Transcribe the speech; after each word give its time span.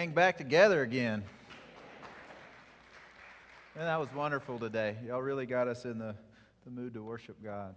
Hang 0.00 0.12
back 0.12 0.38
together 0.38 0.80
again. 0.80 1.22
And 3.76 3.86
that 3.86 4.00
was 4.00 4.08
wonderful 4.14 4.58
today. 4.58 4.96
Y'all 5.06 5.20
really 5.20 5.44
got 5.44 5.68
us 5.68 5.84
in 5.84 5.98
the, 5.98 6.14
the 6.64 6.70
mood 6.70 6.94
to 6.94 7.02
worship 7.02 7.36
God. 7.44 7.74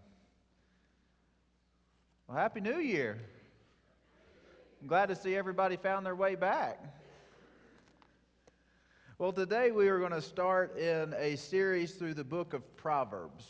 Well, 2.26 2.38
Happy 2.38 2.62
New 2.62 2.78
Year. 2.78 3.20
I'm 4.82 4.88
glad 4.88 5.08
to 5.08 5.18
see 5.18 5.36
everybody 5.36 5.76
found 5.76 6.06
their 6.06 6.16
way 6.16 6.36
back. 6.36 6.80
Well, 9.18 9.34
today 9.34 9.72
we 9.72 9.90
are 9.90 10.00
going 10.00 10.14
to 10.14 10.22
start 10.22 10.78
in 10.78 11.14
a 11.18 11.36
series 11.36 11.96
through 11.96 12.14
the 12.14 12.24
book 12.24 12.54
of 12.54 12.78
Proverbs. 12.78 13.44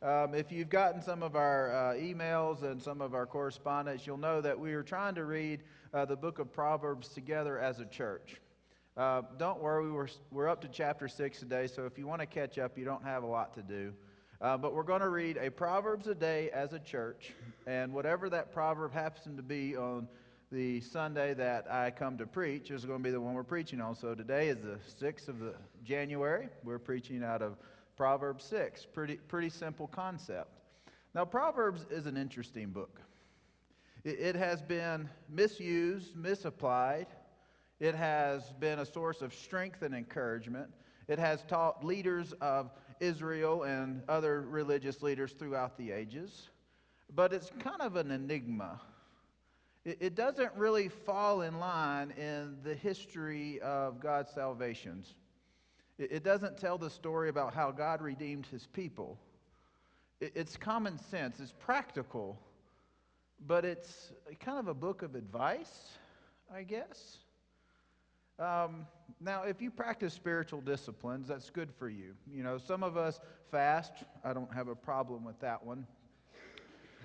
Um, 0.00 0.32
if 0.32 0.52
you've 0.52 0.68
gotten 0.68 1.02
some 1.02 1.24
of 1.24 1.34
our 1.34 1.74
uh, 1.74 1.94
emails 1.94 2.62
and 2.62 2.80
some 2.80 3.00
of 3.00 3.14
our 3.14 3.26
correspondence, 3.26 4.06
you'll 4.06 4.16
know 4.16 4.40
that 4.40 4.56
we 4.56 4.72
are 4.74 4.84
trying 4.84 5.16
to 5.16 5.24
read 5.24 5.64
uh, 5.92 6.04
the 6.04 6.14
book 6.14 6.38
of 6.38 6.52
Proverbs 6.52 7.08
together 7.08 7.58
as 7.58 7.80
a 7.80 7.84
church. 7.84 8.36
Uh, 8.96 9.22
don't 9.38 9.60
worry, 9.60 9.90
we're, 9.90 10.06
we're 10.30 10.48
up 10.48 10.60
to 10.60 10.68
chapter 10.68 11.08
6 11.08 11.40
today, 11.40 11.66
so 11.66 11.84
if 11.84 11.98
you 11.98 12.06
want 12.06 12.20
to 12.20 12.26
catch 12.26 12.58
up, 12.58 12.78
you 12.78 12.84
don't 12.84 13.02
have 13.02 13.24
a 13.24 13.26
lot 13.26 13.52
to 13.54 13.62
do. 13.62 13.92
Uh, 14.40 14.56
but 14.56 14.72
we're 14.72 14.84
going 14.84 15.00
to 15.00 15.08
read 15.08 15.36
a 15.36 15.50
Proverbs 15.50 16.06
a 16.06 16.14
day 16.14 16.48
as 16.50 16.72
a 16.72 16.78
church, 16.78 17.32
and 17.66 17.92
whatever 17.92 18.30
that 18.30 18.52
proverb 18.52 18.92
happens 18.92 19.36
to 19.36 19.42
be 19.42 19.76
on 19.76 20.06
the 20.52 20.80
Sunday 20.80 21.34
that 21.34 21.68
I 21.68 21.90
come 21.90 22.16
to 22.18 22.26
preach 22.26 22.70
is 22.70 22.84
going 22.84 23.00
to 23.00 23.04
be 23.04 23.10
the 23.10 23.20
one 23.20 23.34
we're 23.34 23.42
preaching 23.42 23.80
on. 23.80 23.96
So 23.96 24.14
today 24.14 24.48
is 24.48 24.58
the 24.58 24.78
6th 25.04 25.26
of 25.26 25.40
the 25.40 25.54
January. 25.82 26.48
We're 26.62 26.78
preaching 26.78 27.24
out 27.24 27.42
of 27.42 27.56
Proverbs 27.98 28.44
6. 28.44 28.86
Pretty, 28.94 29.16
pretty 29.16 29.50
simple 29.50 29.88
concept. 29.88 30.60
Now, 31.16 31.24
Proverbs 31.24 31.84
is 31.90 32.06
an 32.06 32.16
interesting 32.16 32.70
book. 32.70 33.00
It, 34.04 34.20
it 34.20 34.36
has 34.36 34.62
been 34.62 35.08
misused, 35.28 36.14
misapplied. 36.14 37.08
It 37.80 37.96
has 37.96 38.52
been 38.60 38.78
a 38.78 38.86
source 38.86 39.20
of 39.20 39.34
strength 39.34 39.82
and 39.82 39.92
encouragement. 39.92 40.70
It 41.08 41.18
has 41.18 41.42
taught 41.48 41.84
leaders 41.84 42.32
of 42.40 42.70
Israel 43.00 43.64
and 43.64 44.02
other 44.08 44.42
religious 44.42 45.02
leaders 45.02 45.32
throughout 45.32 45.76
the 45.76 45.90
ages. 45.90 46.50
But 47.16 47.32
it's 47.32 47.50
kind 47.58 47.80
of 47.80 47.96
an 47.96 48.12
enigma. 48.12 48.80
It, 49.84 49.98
it 50.00 50.14
doesn't 50.14 50.52
really 50.54 50.86
fall 50.86 51.42
in 51.42 51.58
line 51.58 52.12
in 52.12 52.58
the 52.62 52.76
history 52.76 53.58
of 53.60 53.98
God's 53.98 54.30
salvations. 54.32 55.16
It 55.98 56.22
doesn't 56.22 56.58
tell 56.58 56.78
the 56.78 56.90
story 56.90 57.28
about 57.28 57.54
how 57.54 57.72
God 57.72 58.00
redeemed 58.00 58.46
his 58.46 58.66
people. 58.66 59.18
It's 60.20 60.56
common 60.56 60.98
sense, 60.98 61.40
it's 61.40 61.54
practical, 61.58 62.38
but 63.46 63.64
it's 63.64 64.12
kind 64.40 64.58
of 64.58 64.68
a 64.68 64.74
book 64.74 65.02
of 65.02 65.14
advice, 65.14 65.98
I 66.52 66.62
guess. 66.62 67.18
Um, 68.38 68.86
now, 69.20 69.42
if 69.42 69.60
you 69.60 69.70
practice 69.70 70.14
spiritual 70.14 70.60
disciplines, 70.60 71.26
that's 71.26 71.50
good 71.50 71.72
for 71.72 71.88
you. 71.88 72.14
You 72.32 72.44
know, 72.44 72.58
some 72.58 72.84
of 72.84 72.96
us 72.96 73.18
fast. 73.50 73.92
I 74.24 74.32
don't 74.32 74.52
have 74.54 74.68
a 74.68 74.76
problem 74.76 75.24
with 75.24 75.40
that 75.40 75.64
one. 75.64 75.86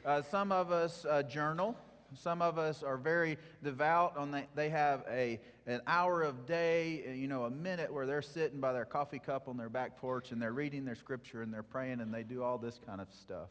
Uh, 0.05 0.21
some 0.21 0.51
of 0.51 0.71
us 0.71 1.05
uh, 1.09 1.23
journal. 1.23 1.75
Some 2.15 2.41
of 2.41 2.57
us 2.57 2.83
are 2.83 2.97
very 2.97 3.37
devout. 3.63 4.17
On 4.17 4.31
the, 4.31 4.43
they 4.55 4.69
have 4.69 5.03
a, 5.09 5.39
an 5.65 5.81
hour 5.87 6.21
of 6.21 6.45
day, 6.45 7.15
you 7.15 7.27
know, 7.27 7.45
a 7.45 7.49
minute 7.49 7.91
where 7.93 8.05
they're 8.05 8.21
sitting 8.21 8.59
by 8.59 8.73
their 8.73 8.85
coffee 8.85 9.19
cup 9.19 9.47
on 9.47 9.57
their 9.57 9.69
back 9.69 9.97
porch 9.97 10.31
and 10.31 10.41
they're 10.41 10.53
reading 10.53 10.85
their 10.85 10.95
scripture 10.95 11.41
and 11.41 11.53
they're 11.53 11.63
praying 11.63 12.01
and 12.01 12.13
they 12.13 12.23
do 12.23 12.43
all 12.43 12.57
this 12.57 12.79
kind 12.85 13.01
of 13.01 13.07
stuff. 13.11 13.49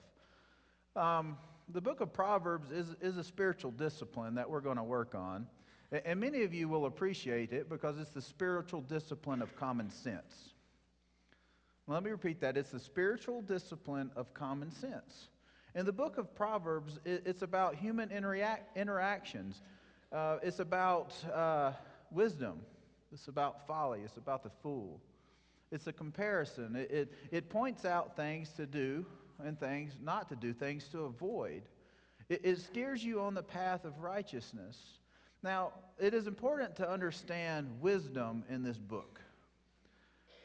Um, 0.95 1.37
the 1.69 1.81
book 1.81 2.01
of 2.01 2.13
Proverbs 2.13 2.71
is, 2.71 2.95
is 3.01 3.17
a 3.17 3.25
spiritual 3.25 3.71
discipline 3.71 4.35
that 4.35 4.49
we're 4.49 4.61
going 4.61 4.77
to 4.77 4.83
work 4.83 5.15
on. 5.15 5.47
And 6.05 6.21
many 6.21 6.43
of 6.43 6.55
you 6.55 6.69
will 6.69 6.87
appreciate 6.87 7.53
it 7.53 7.69
because 7.69 7.99
it's 7.99 8.13
the 8.13 8.23
spiritual 8.23 8.81
discipline 8.81 9.43
of 9.43 9.55
common 9.57 9.91
sense. 9.91 10.53
Let 11.87 12.03
me 12.03 12.11
repeat 12.11 12.41
that. 12.41 12.57
It's 12.57 12.71
the 12.71 12.81
spiritual 12.81 13.43
discipline 13.43 14.11
of 14.17 14.33
common 14.33 14.71
sense. 14.73 15.29
In 15.75 15.87
the 15.87 15.93
book 15.93 16.19
of 16.19 16.35
Proverbs, 16.35 16.99
it's 17.05 17.41
about 17.41 17.77
human 17.77 18.11
interac- 18.11 18.65
interactions. 18.77 19.63
Uh, 20.13 20.37
it's 20.43 20.59
about 20.59 21.15
uh, 21.33 21.73
wisdom. 22.11 22.61
It's 23.11 23.29
about 23.29 23.67
folly. 23.67 24.01
It's 24.05 24.19
about 24.19 24.43
the 24.43 24.51
fool. 24.63 25.01
It's 25.71 25.87
a 25.87 25.93
comparison. 25.93 26.77
It, 26.77 26.91
it, 26.91 27.13
it, 27.31 27.49
points 27.49 27.87
out 27.87 28.15
things 28.17 28.51
to 28.59 28.67
do 28.67 29.07
and 29.43 29.59
things 29.59 29.95
not 30.03 30.29
to 30.29 30.37
do, 30.37 30.53
things 30.53 30.85
to 30.93 31.05
avoid. 31.05 31.63
It, 32.29 32.43
it 32.45 32.59
steers 32.59 33.03
you 33.03 33.21
on 33.21 33.33
the 33.33 33.43
path 33.43 33.87
of 33.87 33.99
righteousness. 33.99 34.77
Now, 35.43 35.73
it 35.99 36.13
is 36.13 36.27
important 36.27 36.77
to 36.77 36.89
understand 36.89 37.69
wisdom 37.81 38.45
in 38.51 38.63
this 38.63 38.77
book. 38.77 39.21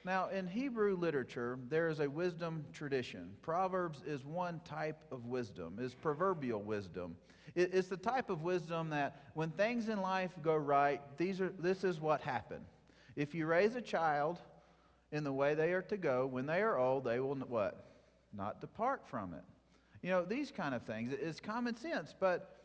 Now, 0.08 0.30
in 0.30 0.48
Hebrew 0.48 0.96
literature, 0.96 1.60
there 1.68 1.90
is 1.90 2.00
a 2.00 2.10
wisdom 2.10 2.64
tradition. 2.72 3.32
Proverbs 3.42 4.04
is 4.08 4.24
one 4.24 4.62
type 4.64 5.04
of 5.12 5.26
wisdom, 5.26 5.80
is 5.82 5.94
proverbial 5.94 6.62
wisdom. 6.62 7.18
It's 7.56 7.90
the 7.90 7.98
type 7.98 8.30
of 8.30 8.42
wisdom 8.42 8.90
that 8.92 9.24
when 9.34 9.50
things 9.50 9.90
in 9.90 10.02
life 10.02 10.32
go 10.42 10.56
right, 10.56 11.02
these 11.18 11.42
are, 11.42 11.52
this 11.60 11.84
is 11.84 12.00
what 12.00 12.22
happened. 12.22 12.64
If 13.18 13.36
you 13.36 13.48
raise 13.48 13.76
a 13.76 13.82
child 13.82 14.40
in 15.12 15.26
the 15.26 15.34
way 15.34 15.56
they 15.56 15.74
are 15.74 15.82
to 15.82 15.98
go, 15.98 16.26
when 16.26 16.46
they 16.46 16.62
are 16.62 16.78
old, 16.78 17.04
they 17.04 17.20
will 17.20 17.36
what? 17.36 17.92
Not 18.32 18.62
depart 18.62 19.02
from 19.06 19.34
it. 19.34 19.44
You 20.02 20.12
know, 20.12 20.24
these 20.24 20.52
kind 20.52 20.74
of 20.74 20.84
things. 20.84 21.12
It's 21.20 21.42
common 21.42 21.76
sense, 21.76 22.16
but 22.18 22.62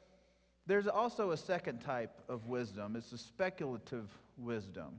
there's 0.68 0.86
also 0.86 1.32
a 1.32 1.36
second 1.36 1.80
type 1.80 2.20
of 2.28 2.46
wisdom. 2.46 2.94
It's 2.94 3.10
a 3.10 3.18
speculative 3.18 4.06
wisdom. 4.38 4.92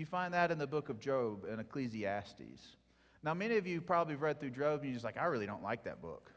You 0.00 0.06
find 0.06 0.32
that 0.32 0.50
in 0.50 0.56
the 0.56 0.66
book 0.66 0.88
of 0.88 0.98
Job 0.98 1.44
and 1.44 1.60
Ecclesiastes. 1.60 2.78
Now, 3.22 3.34
many 3.34 3.58
of 3.58 3.66
you 3.66 3.82
probably 3.82 4.14
read 4.14 4.40
through 4.40 4.52
Job 4.52 4.80
and 4.80 4.84
you're 4.84 4.94
just 4.94 5.04
like, 5.04 5.18
I 5.18 5.26
really 5.26 5.44
don't 5.44 5.62
like 5.62 5.84
that 5.84 6.00
book. 6.00 6.32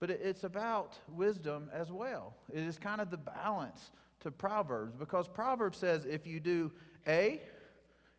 But 0.00 0.10
it's 0.10 0.42
about 0.42 0.98
wisdom 1.14 1.70
as 1.72 1.92
well. 1.92 2.34
It 2.52 2.64
is 2.64 2.76
kind 2.76 3.00
of 3.00 3.12
the 3.12 3.18
balance 3.18 3.92
to 4.18 4.32
Proverbs 4.32 4.96
because 4.98 5.28
Proverbs 5.28 5.78
says 5.78 6.06
if 6.06 6.26
you 6.26 6.40
do 6.40 6.72
A, 7.06 7.40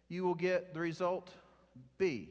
you 0.07 0.23
will 0.23 0.33
get 0.33 0.73
the 0.73 0.79
result 0.79 1.31
B. 1.97 2.29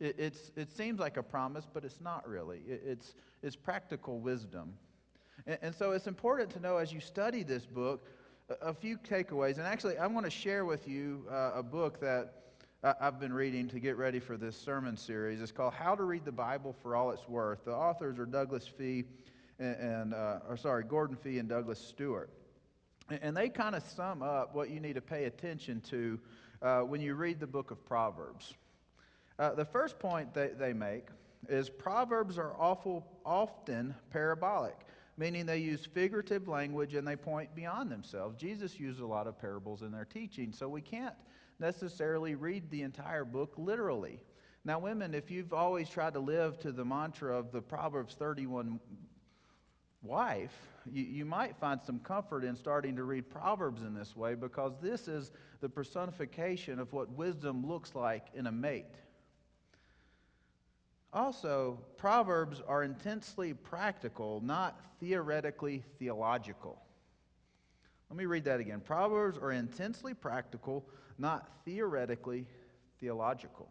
It, 0.00 0.16
it's, 0.18 0.50
it 0.56 0.76
seems 0.76 0.98
like 0.98 1.16
a 1.16 1.22
promise, 1.22 1.64
but 1.72 1.84
it's 1.84 2.00
not 2.00 2.28
really. 2.28 2.62
It, 2.66 2.82
it's, 2.84 3.14
it's 3.40 3.54
practical 3.54 4.18
wisdom. 4.18 4.74
And, 5.46 5.58
and 5.62 5.74
so 5.76 5.92
it's 5.92 6.08
important 6.08 6.50
to 6.54 6.60
know 6.60 6.78
as 6.78 6.92
you 6.92 6.98
study 6.98 7.44
this 7.44 7.66
book 7.66 8.04
a 8.60 8.74
few 8.74 8.98
takeaways. 8.98 9.58
And 9.58 9.66
actually, 9.66 9.98
I 9.98 10.06
want 10.06 10.26
to 10.26 10.30
share 10.30 10.64
with 10.64 10.88
you 10.88 11.24
uh, 11.30 11.52
a 11.54 11.62
book 11.62 12.00
that 12.00 12.34
I've 12.82 13.20
been 13.20 13.32
reading 13.32 13.68
to 13.68 13.78
get 13.78 13.96
ready 13.96 14.18
for 14.18 14.36
this 14.36 14.56
sermon 14.56 14.96
series. 14.96 15.40
It's 15.40 15.52
called 15.52 15.74
How 15.74 15.94
to 15.94 16.02
Read 16.02 16.24
the 16.24 16.32
Bible 16.32 16.74
for 16.82 16.96
All 16.96 17.10
It's 17.10 17.28
Worth. 17.28 17.64
The 17.64 17.74
authors 17.74 18.18
are 18.18 18.26
Douglas 18.26 18.66
Fee 18.66 19.04
and, 19.58 19.76
and 19.76 20.14
uh, 20.14 20.38
or 20.48 20.56
sorry, 20.56 20.84
Gordon 20.84 21.16
Fee 21.16 21.38
and 21.38 21.48
Douglas 21.48 21.78
Stuart. 21.78 22.30
And 23.10 23.36
they 23.36 23.48
kind 23.48 23.74
of 23.74 23.82
sum 23.82 24.22
up 24.22 24.54
what 24.54 24.70
you 24.70 24.80
need 24.80 24.94
to 24.94 25.00
pay 25.00 25.24
attention 25.24 25.80
to 25.90 26.18
uh, 26.62 26.80
when 26.80 27.00
you 27.00 27.14
read 27.14 27.40
the 27.40 27.46
book 27.46 27.70
of 27.70 27.84
Proverbs. 27.84 28.54
Uh, 29.38 29.54
the 29.54 29.64
first 29.64 29.98
point 29.98 30.32
that 30.34 30.58
they 30.58 30.72
make 30.72 31.06
is 31.48 31.68
Proverbs 31.68 32.38
are 32.38 32.54
awful, 32.58 33.06
often 33.24 33.94
parabolic 34.10 34.76
meaning 35.16 35.46
they 35.46 35.58
use 35.58 35.86
figurative 35.86 36.48
language 36.48 36.94
and 36.94 37.06
they 37.06 37.16
point 37.16 37.54
beyond 37.54 37.90
themselves. 37.90 38.36
Jesus 38.36 38.78
used 38.78 39.00
a 39.00 39.06
lot 39.06 39.26
of 39.26 39.38
parables 39.38 39.82
in 39.82 39.92
their 39.92 40.04
teaching, 40.04 40.52
so 40.52 40.68
we 40.68 40.80
can't 40.80 41.14
necessarily 41.58 42.34
read 42.34 42.70
the 42.70 42.82
entire 42.82 43.24
book 43.24 43.54
literally. 43.56 44.22
Now, 44.64 44.78
women, 44.78 45.14
if 45.14 45.30
you've 45.30 45.52
always 45.52 45.88
tried 45.88 46.14
to 46.14 46.20
live 46.20 46.58
to 46.60 46.72
the 46.72 46.84
mantra 46.84 47.36
of 47.36 47.50
the 47.50 47.62
Proverbs 47.62 48.14
31 48.14 48.78
wife, 50.02 50.54
you, 50.90 51.04
you 51.04 51.24
might 51.24 51.56
find 51.56 51.80
some 51.82 51.98
comfort 52.00 52.44
in 52.44 52.56
starting 52.56 52.96
to 52.96 53.04
read 53.04 53.30
Proverbs 53.30 53.82
in 53.82 53.94
this 53.94 54.16
way 54.16 54.34
because 54.34 54.72
this 54.82 55.08
is 55.08 55.32
the 55.60 55.68
personification 55.68 56.78
of 56.78 56.92
what 56.92 57.10
wisdom 57.10 57.66
looks 57.66 57.94
like 57.94 58.26
in 58.34 58.46
a 58.46 58.52
mate. 58.52 58.86
Also, 61.12 61.78
Proverbs 61.96 62.62
are 62.66 62.84
intensely 62.84 63.52
practical, 63.52 64.40
not 64.44 64.80
theoretically 65.00 65.82
theological. 65.98 66.78
Let 68.08 68.16
me 68.16 68.26
read 68.26 68.44
that 68.44 68.60
again. 68.60 68.80
Proverbs 68.80 69.38
are 69.38 69.52
intensely 69.52 70.14
practical, 70.14 70.84
not 71.18 71.48
theoretically 71.64 72.46
theological. 73.00 73.68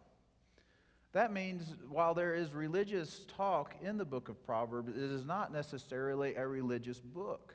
That 1.12 1.32
means 1.32 1.74
while 1.88 2.14
there 2.14 2.34
is 2.34 2.52
religious 2.52 3.24
talk 3.36 3.74
in 3.82 3.98
the 3.98 4.04
book 4.04 4.28
of 4.28 4.44
Proverbs, 4.46 4.90
it 4.90 4.96
is 4.96 5.24
not 5.24 5.52
necessarily 5.52 6.36
a 6.36 6.46
religious 6.46 7.00
book. 7.00 7.54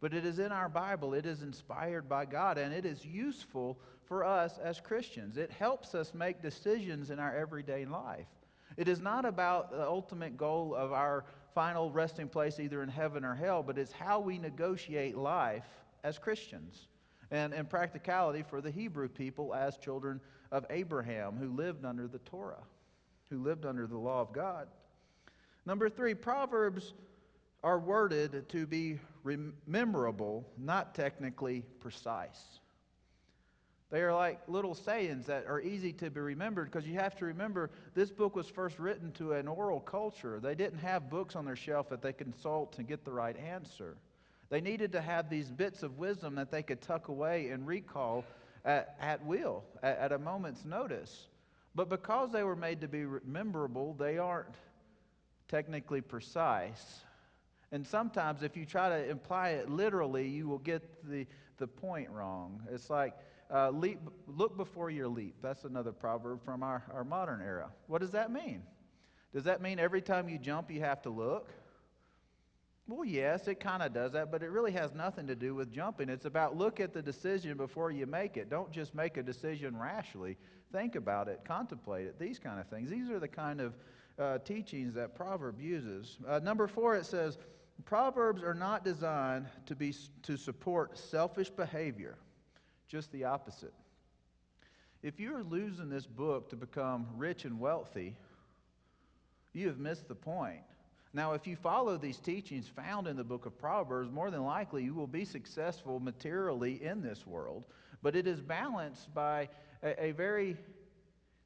But 0.00 0.14
it 0.14 0.24
is 0.24 0.38
in 0.38 0.52
our 0.52 0.68
Bible, 0.68 1.14
it 1.14 1.26
is 1.26 1.42
inspired 1.42 2.08
by 2.08 2.26
God, 2.26 2.58
and 2.58 2.74
it 2.74 2.84
is 2.84 3.04
useful 3.04 3.78
for 4.04 4.22
us 4.22 4.58
as 4.58 4.78
Christians. 4.80 5.38
It 5.38 5.50
helps 5.50 5.94
us 5.94 6.12
make 6.14 6.42
decisions 6.42 7.10
in 7.10 7.18
our 7.18 7.34
everyday 7.34 7.84
life. 7.84 8.26
It 8.76 8.88
is 8.88 9.00
not 9.00 9.24
about 9.24 9.70
the 9.70 9.86
ultimate 9.86 10.36
goal 10.36 10.74
of 10.74 10.92
our 10.92 11.24
final 11.54 11.90
resting 11.90 12.28
place, 12.28 12.58
either 12.58 12.82
in 12.82 12.88
heaven 12.88 13.24
or 13.24 13.34
hell, 13.34 13.62
but 13.62 13.78
it's 13.78 13.92
how 13.92 14.18
we 14.20 14.38
negotiate 14.38 15.16
life 15.16 15.66
as 16.02 16.18
Christians. 16.18 16.88
and, 17.30 17.52
and 17.52 17.68
practicality 17.68 18.42
for 18.42 18.60
the 18.60 18.70
Hebrew 18.70 19.08
people 19.08 19.54
as 19.54 19.76
children 19.76 20.20
of 20.52 20.64
Abraham 20.70 21.36
who 21.36 21.48
lived 21.50 21.84
under 21.84 22.06
the 22.06 22.18
Torah, 22.20 22.62
who 23.30 23.42
lived 23.42 23.66
under 23.66 23.86
the 23.86 23.98
law 23.98 24.20
of 24.20 24.32
God. 24.32 24.68
Number 25.66 25.88
three, 25.88 26.14
Proverbs 26.14 26.94
are 27.62 27.78
worded 27.78 28.48
to 28.50 28.66
be 28.66 29.00
memorable, 29.66 30.46
not 30.58 30.94
technically 30.94 31.64
precise. 31.80 32.60
They 33.94 34.02
are 34.02 34.12
like 34.12 34.40
little 34.48 34.74
sayings 34.74 35.26
that 35.26 35.46
are 35.46 35.60
easy 35.60 35.92
to 35.92 36.10
be 36.10 36.18
remembered 36.18 36.68
because 36.68 36.84
you 36.84 36.94
have 36.94 37.14
to 37.18 37.26
remember 37.26 37.70
this 37.94 38.10
book 38.10 38.34
was 38.34 38.48
first 38.48 38.80
written 38.80 39.12
to 39.12 39.34
an 39.34 39.46
oral 39.46 39.78
culture. 39.78 40.40
They 40.42 40.56
didn't 40.56 40.80
have 40.80 41.08
books 41.08 41.36
on 41.36 41.44
their 41.44 41.54
shelf 41.54 41.90
that 41.90 42.02
they 42.02 42.12
consult 42.12 42.72
to 42.72 42.82
get 42.82 43.04
the 43.04 43.12
right 43.12 43.36
answer. 43.36 43.96
They 44.50 44.60
needed 44.60 44.90
to 44.90 45.00
have 45.00 45.30
these 45.30 45.48
bits 45.48 45.84
of 45.84 45.96
wisdom 45.96 46.34
that 46.34 46.50
they 46.50 46.60
could 46.60 46.80
tuck 46.80 47.06
away 47.06 47.50
and 47.50 47.68
recall 47.68 48.24
at, 48.64 48.96
at 49.00 49.24
will, 49.24 49.62
at, 49.80 49.96
at 49.98 50.10
a 50.10 50.18
moment's 50.18 50.64
notice. 50.64 51.28
But 51.76 51.88
because 51.88 52.32
they 52.32 52.42
were 52.42 52.56
made 52.56 52.80
to 52.80 52.88
be 52.88 53.06
memorable, 53.24 53.94
they 53.94 54.18
aren't 54.18 54.56
technically 55.46 56.00
precise. 56.00 57.04
And 57.70 57.86
sometimes, 57.86 58.42
if 58.42 58.56
you 58.56 58.66
try 58.66 58.88
to 58.88 59.08
imply 59.08 59.50
it 59.50 59.70
literally, 59.70 60.26
you 60.26 60.48
will 60.48 60.58
get 60.58 60.82
the, 61.08 61.28
the 61.54 61.66
point 61.66 62.10
wrong. 62.10 62.60
It's 62.70 62.90
like, 62.90 63.14
uh, 63.52 63.70
leap, 63.70 64.00
look 64.26 64.56
before 64.56 64.90
your 64.90 65.08
leap. 65.08 65.36
That's 65.42 65.64
another 65.64 65.92
proverb 65.92 66.44
from 66.44 66.62
our, 66.62 66.82
our 66.92 67.04
modern 67.04 67.40
era. 67.40 67.70
What 67.86 68.00
does 68.00 68.10
that 68.12 68.32
mean? 68.32 68.62
Does 69.32 69.44
that 69.44 69.60
mean 69.60 69.78
every 69.78 70.00
time 70.00 70.28
you 70.28 70.38
jump, 70.38 70.70
you 70.70 70.80
have 70.80 71.02
to 71.02 71.10
look? 71.10 71.50
Well, 72.86 73.04
yes, 73.04 73.48
it 73.48 73.60
kind 73.60 73.82
of 73.82 73.94
does 73.94 74.12
that, 74.12 74.30
but 74.30 74.42
it 74.42 74.50
really 74.50 74.72
has 74.72 74.92
nothing 74.92 75.26
to 75.28 75.34
do 75.34 75.54
with 75.54 75.72
jumping. 75.72 76.10
It's 76.10 76.26
about 76.26 76.56
look 76.56 76.80
at 76.80 76.92
the 76.92 77.00
decision 77.00 77.56
before 77.56 77.90
you 77.90 78.06
make 78.06 78.36
it. 78.36 78.50
Don't 78.50 78.70
just 78.70 78.94
make 78.94 79.16
a 79.16 79.22
decision 79.22 79.76
rashly. 79.76 80.36
Think 80.70 80.94
about 80.94 81.28
it, 81.28 81.40
contemplate 81.46 82.06
it, 82.06 82.18
these 82.18 82.38
kind 82.38 82.60
of 82.60 82.66
things. 82.68 82.90
These 82.90 83.08
are 83.08 83.18
the 83.18 83.28
kind 83.28 83.60
of 83.60 83.74
uh, 84.18 84.38
teachings 84.38 84.94
that 84.94 85.14
Proverb 85.14 85.60
uses. 85.60 86.18
Uh, 86.28 86.40
number 86.40 86.66
four, 86.66 86.94
it 86.94 87.06
says, 87.06 87.38
Proverbs 87.84 88.42
are 88.42 88.54
not 88.54 88.84
designed 88.84 89.46
to, 89.66 89.74
be, 89.74 89.94
to 90.22 90.36
support 90.36 90.98
selfish 90.98 91.50
behavior, 91.50 92.16
just 92.88 93.12
the 93.12 93.24
opposite. 93.24 93.74
If 95.02 95.20
you're 95.20 95.42
losing 95.42 95.90
this 95.90 96.06
book 96.06 96.48
to 96.50 96.56
become 96.56 97.06
rich 97.16 97.44
and 97.44 97.60
wealthy, 97.60 98.16
you 99.52 99.66
have 99.68 99.78
missed 99.78 100.08
the 100.08 100.14
point. 100.14 100.62
Now, 101.12 101.34
if 101.34 101.46
you 101.46 101.56
follow 101.56 101.96
these 101.96 102.18
teachings 102.18 102.66
found 102.66 103.06
in 103.06 103.16
the 103.16 103.22
book 103.22 103.46
of 103.46 103.56
Proverbs, 103.56 104.10
more 104.10 104.30
than 104.30 104.42
likely 104.42 104.82
you 104.82 104.94
will 104.94 105.06
be 105.06 105.24
successful 105.24 106.00
materially 106.00 106.82
in 106.82 107.02
this 107.02 107.26
world, 107.26 107.64
but 108.02 108.16
it 108.16 108.26
is 108.26 108.40
balanced 108.40 109.14
by 109.14 109.48
a, 109.82 110.06
a 110.06 110.12
very 110.12 110.56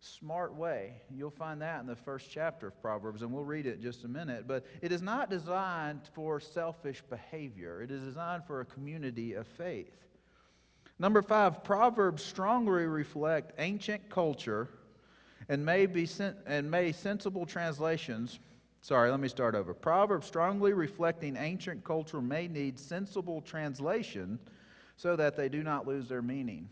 smart 0.00 0.54
way. 0.54 0.92
You'll 1.14 1.30
find 1.30 1.60
that 1.62 1.80
in 1.80 1.86
the 1.86 1.96
first 1.96 2.30
chapter 2.30 2.68
of 2.68 2.80
Proverbs, 2.80 3.22
and 3.22 3.32
we'll 3.32 3.44
read 3.44 3.66
it 3.66 3.80
just 3.82 4.04
a 4.04 4.08
minute. 4.08 4.46
But 4.46 4.64
it 4.82 4.92
is 4.92 5.02
not 5.02 5.30
designed 5.30 6.02
for 6.14 6.40
selfish 6.40 7.02
behavior, 7.08 7.82
it 7.82 7.90
is 7.90 8.02
designed 8.02 8.44
for 8.44 8.60
a 8.60 8.64
community 8.64 9.34
of 9.34 9.46
faith. 9.46 9.94
Number 10.98 11.22
five, 11.22 11.62
Proverbs 11.62 12.22
strongly 12.22 12.84
reflect 12.86 13.52
ancient 13.58 14.08
culture 14.10 14.68
and 15.48 15.64
may, 15.64 15.86
be 15.86 16.06
sen- 16.06 16.36
and 16.46 16.70
may 16.70 16.90
sensible 16.92 17.46
translations 17.46 18.40
Sorry, 18.80 19.10
let 19.10 19.20
me 19.20 19.28
start 19.28 19.54
over. 19.54 19.74
Proverbs 19.74 20.26
strongly 20.26 20.72
reflecting 20.72 21.36
ancient 21.36 21.84
culture 21.84 22.20
may 22.20 22.48
need 22.48 22.78
sensible 22.78 23.40
translation 23.40 24.38
so 24.96 25.16
that 25.16 25.36
they 25.36 25.48
do 25.48 25.62
not 25.62 25.86
lose 25.86 26.08
their 26.08 26.22
meaning. 26.22 26.68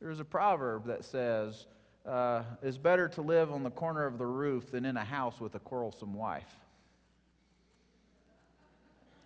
There's 0.00 0.20
a 0.20 0.24
proverb 0.24 0.86
that 0.86 1.04
says, 1.04 1.66
uh, 2.06 2.42
It's 2.62 2.78
better 2.78 3.08
to 3.08 3.22
live 3.22 3.52
on 3.52 3.62
the 3.62 3.70
corner 3.70 4.06
of 4.06 4.18
the 4.18 4.26
roof 4.26 4.70
than 4.70 4.84
in 4.84 4.96
a 4.96 5.04
house 5.04 5.40
with 5.40 5.54
a 5.54 5.58
quarrelsome 5.58 6.14
wife. 6.14 6.56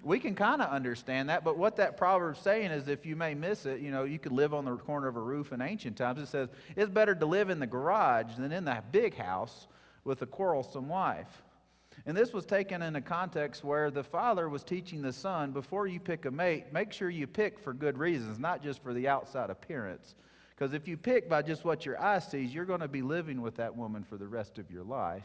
We 0.02 0.18
can 0.18 0.34
kind 0.34 0.62
of 0.62 0.70
understand 0.70 1.28
that, 1.28 1.44
but 1.44 1.58
what 1.58 1.76
that 1.76 1.98
proverb's 1.98 2.40
saying 2.40 2.70
is 2.70 2.88
if 2.88 3.04
you 3.04 3.16
may 3.16 3.34
miss 3.34 3.66
it, 3.66 3.80
you 3.80 3.90
know, 3.90 4.04
you 4.04 4.18
could 4.18 4.32
live 4.32 4.54
on 4.54 4.64
the 4.64 4.74
corner 4.76 5.08
of 5.08 5.16
a 5.16 5.20
roof 5.20 5.52
in 5.52 5.60
ancient 5.60 5.98
times. 5.98 6.18
It 6.20 6.28
says, 6.28 6.48
It's 6.74 6.90
better 6.90 7.14
to 7.14 7.26
live 7.26 7.50
in 7.50 7.58
the 7.58 7.66
garage 7.66 8.34
than 8.38 8.50
in 8.50 8.64
the 8.64 8.82
big 8.92 9.14
house 9.14 9.66
with 10.04 10.22
a 10.22 10.26
quarrelsome 10.26 10.88
wife. 10.88 11.42
And 12.06 12.16
this 12.16 12.32
was 12.32 12.46
taken 12.46 12.80
in 12.80 12.96
a 12.96 13.00
context 13.02 13.62
where 13.62 13.90
the 13.90 14.02
father 14.02 14.48
was 14.48 14.62
teaching 14.62 15.02
the 15.02 15.12
son 15.12 15.52
before 15.52 15.86
you 15.86 16.00
pick 16.00 16.24
a 16.24 16.30
mate, 16.30 16.72
make 16.72 16.92
sure 16.92 17.10
you 17.10 17.26
pick 17.26 17.58
for 17.58 17.74
good 17.74 17.98
reasons, 17.98 18.38
not 18.38 18.62
just 18.62 18.82
for 18.82 18.94
the 18.94 19.06
outside 19.06 19.50
appearance. 19.50 20.14
Because 20.60 20.74
if 20.74 20.86
you 20.86 20.98
pick 20.98 21.26
by 21.26 21.40
just 21.40 21.64
what 21.64 21.86
your 21.86 21.98
eye 21.98 22.18
sees, 22.18 22.52
you're 22.52 22.66
going 22.66 22.80
to 22.80 22.88
be 22.88 23.00
living 23.00 23.40
with 23.40 23.56
that 23.56 23.74
woman 23.74 24.04
for 24.04 24.18
the 24.18 24.26
rest 24.26 24.58
of 24.58 24.70
your 24.70 24.84
life. 24.84 25.24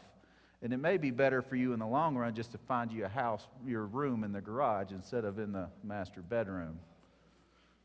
And 0.62 0.72
it 0.72 0.78
may 0.78 0.96
be 0.96 1.10
better 1.10 1.42
for 1.42 1.56
you 1.56 1.74
in 1.74 1.78
the 1.78 1.86
long 1.86 2.16
run 2.16 2.34
just 2.34 2.52
to 2.52 2.58
find 2.58 2.90
you 2.90 3.04
a 3.04 3.08
house, 3.08 3.46
your 3.66 3.84
room 3.84 4.24
in 4.24 4.32
the 4.32 4.40
garage 4.40 4.92
instead 4.92 5.26
of 5.26 5.38
in 5.38 5.52
the 5.52 5.68
master 5.84 6.22
bedroom. 6.22 6.78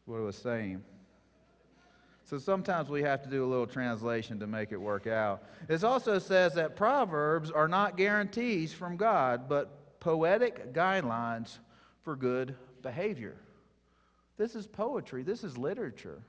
What 0.06 0.20
I 0.20 0.22
was 0.22 0.38
saying. 0.38 0.82
So 2.24 2.38
sometimes 2.38 2.88
we 2.88 3.02
have 3.02 3.22
to 3.24 3.30
do 3.30 3.44
a 3.44 3.50
little 3.50 3.68
translation 3.68 4.40
to 4.40 4.48
make 4.48 4.72
it 4.72 4.80
work 4.80 5.06
out. 5.06 5.44
It 5.68 5.84
also 5.84 6.20
says 6.20 6.54
that 6.54 6.78
Proverbs 6.78 7.52
are 7.52 7.68
not 7.68 7.98
guarantees 7.98 8.72
from 8.72 8.96
God, 8.96 9.50
but 9.50 10.00
poetic 10.00 10.74
guidelines 10.74 11.58
for 12.06 12.16
good 12.16 12.56
behavior. 12.82 13.36
This 14.38 14.56
is 14.56 14.68
poetry, 14.68 15.24
this 15.24 15.44
is 15.44 15.58
literature. 15.58 16.22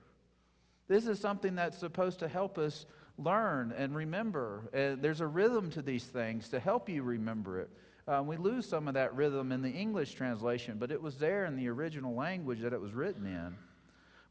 This 0.89 1.07
is 1.07 1.19
something 1.19 1.55
that's 1.55 1.79
supposed 1.79 2.19
to 2.21 2.29
help 2.29 2.59
us 2.59 2.87
learn 3.19 3.73
and 3.77 3.95
remember. 3.95 4.69
And 4.73 5.01
there's 5.01 5.21
a 5.21 5.27
rhythm 5.27 5.71
to 5.71 5.83
these 5.83 6.05
things 6.05 6.49
to 6.49 6.61
help 6.61 6.89
you 6.89 7.03
remember 7.03 7.61
it. 7.61 7.71
Um, 8.09 8.27
we 8.27 8.37
lose 8.37 8.67
some 8.69 8.89
of 8.89 8.95
that 8.95 9.15
rhythm 9.15 9.53
in 9.53 9.63
the 9.63 9.71
English 9.71 10.15
translation, 10.15 10.77
but 10.79 10.91
it 10.91 11.01
was 11.01 11.17
there 11.17 11.45
in 11.45 11.57
the 11.57 11.69
original 11.69 12.15
language 12.15 12.61
that 12.61 12.73
it 12.73 12.81
was 12.81 12.93
written 12.93 13.27
in. 13.27 13.55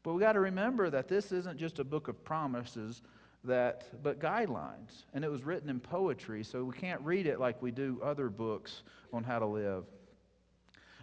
But 0.02 0.12
we 0.12 0.20
got 0.20 0.32
to 0.32 0.40
remember 0.40 0.90
that 0.90 1.08
this 1.08 1.32
isn't 1.32 1.58
just 1.58 1.78
a 1.78 1.84
book 1.84 2.08
of 2.08 2.22
promises, 2.24 3.02
that 3.44 3.84
but 4.02 4.20
guidelines, 4.20 5.04
and 5.14 5.24
it 5.24 5.30
was 5.30 5.42
written 5.42 5.70
in 5.70 5.80
poetry, 5.80 6.44
so 6.44 6.64
we 6.64 6.76
can't 6.76 7.00
read 7.00 7.26
it 7.26 7.40
like 7.40 7.62
we 7.62 7.70
do 7.70 8.00
other 8.02 8.28
books 8.28 8.82
on 9.12 9.24
how 9.24 9.38
to 9.38 9.46
live. 9.46 9.84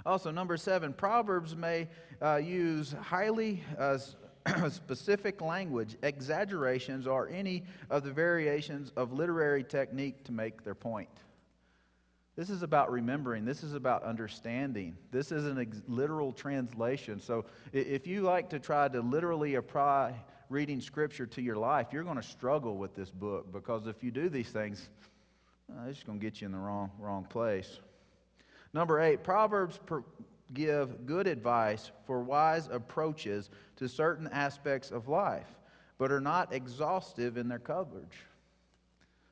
Also, 0.06 0.32
number 0.32 0.56
seven, 0.56 0.94
Proverbs 0.94 1.56
may 1.56 1.88
uh, 2.22 2.38
use 2.38 2.96
highly 3.02 3.62
uh, 3.78 3.98
specific 4.70 5.42
language, 5.42 5.96
exaggerations, 6.04 7.08
or 7.08 7.30
any 7.30 7.64
of 7.90 8.04
the 8.04 8.12
variations 8.12 8.92
of 8.96 9.14
literary 9.14 9.64
technique 9.64 10.24
to 10.26 10.32
make 10.32 10.64
their 10.64 10.76
point. 10.76 11.10
This 12.36 12.50
is 12.50 12.64
about 12.64 12.90
remembering. 12.90 13.44
This 13.44 13.64
is 13.64 13.74
about 13.74 14.04
understanding. 14.04 14.96
This 15.12 15.34
is 15.34 15.46
a 15.46 15.60
ex- 15.60 15.82
literal 15.90 16.32
translation. 16.32 17.20
So 17.20 17.44
if 17.74 18.08
you 18.08 18.22
like 18.22 18.50
to 18.52 18.60
try 18.60 18.88
to 18.88 19.02
literally 19.02 19.56
apply 19.56 20.16
reading 20.48 20.80
Scripture 20.80 21.26
to 21.26 21.42
your 21.42 21.58
life, 21.58 21.88
you're 21.92 22.06
going 22.06 22.16
to 22.16 22.24
struggle 22.24 22.78
with 22.78 22.96
this 22.96 23.10
book 23.10 23.52
because 23.52 23.88
if 23.88 24.02
you 24.04 24.12
do 24.12 24.30
these 24.30 24.50
things, 24.50 24.88
uh, 25.70 25.90
it's 25.90 26.02
going 26.04 26.18
to 26.18 26.26
get 26.26 26.40
you 26.40 26.46
in 26.46 26.54
the 26.54 26.58
wrong, 26.58 26.90
wrong 26.98 27.26
place. 27.26 27.80
Number 28.74 29.02
eight, 29.02 29.22
Proverbs 29.22 29.78
per- 29.86 30.06
give 30.54 31.06
good 31.06 31.28
advice 31.28 31.92
for 32.06 32.22
wise 32.22 32.68
approaches 32.72 33.50
to 33.78 33.88
certain 33.88 34.28
aspects 34.28 34.92
of 34.92 35.08
life, 35.08 35.48
but 35.98 36.12
are 36.12 36.22
not 36.22 36.54
exhaustive 36.54 37.38
in 37.38 37.48
their 37.48 37.60
coverage. 37.60 38.26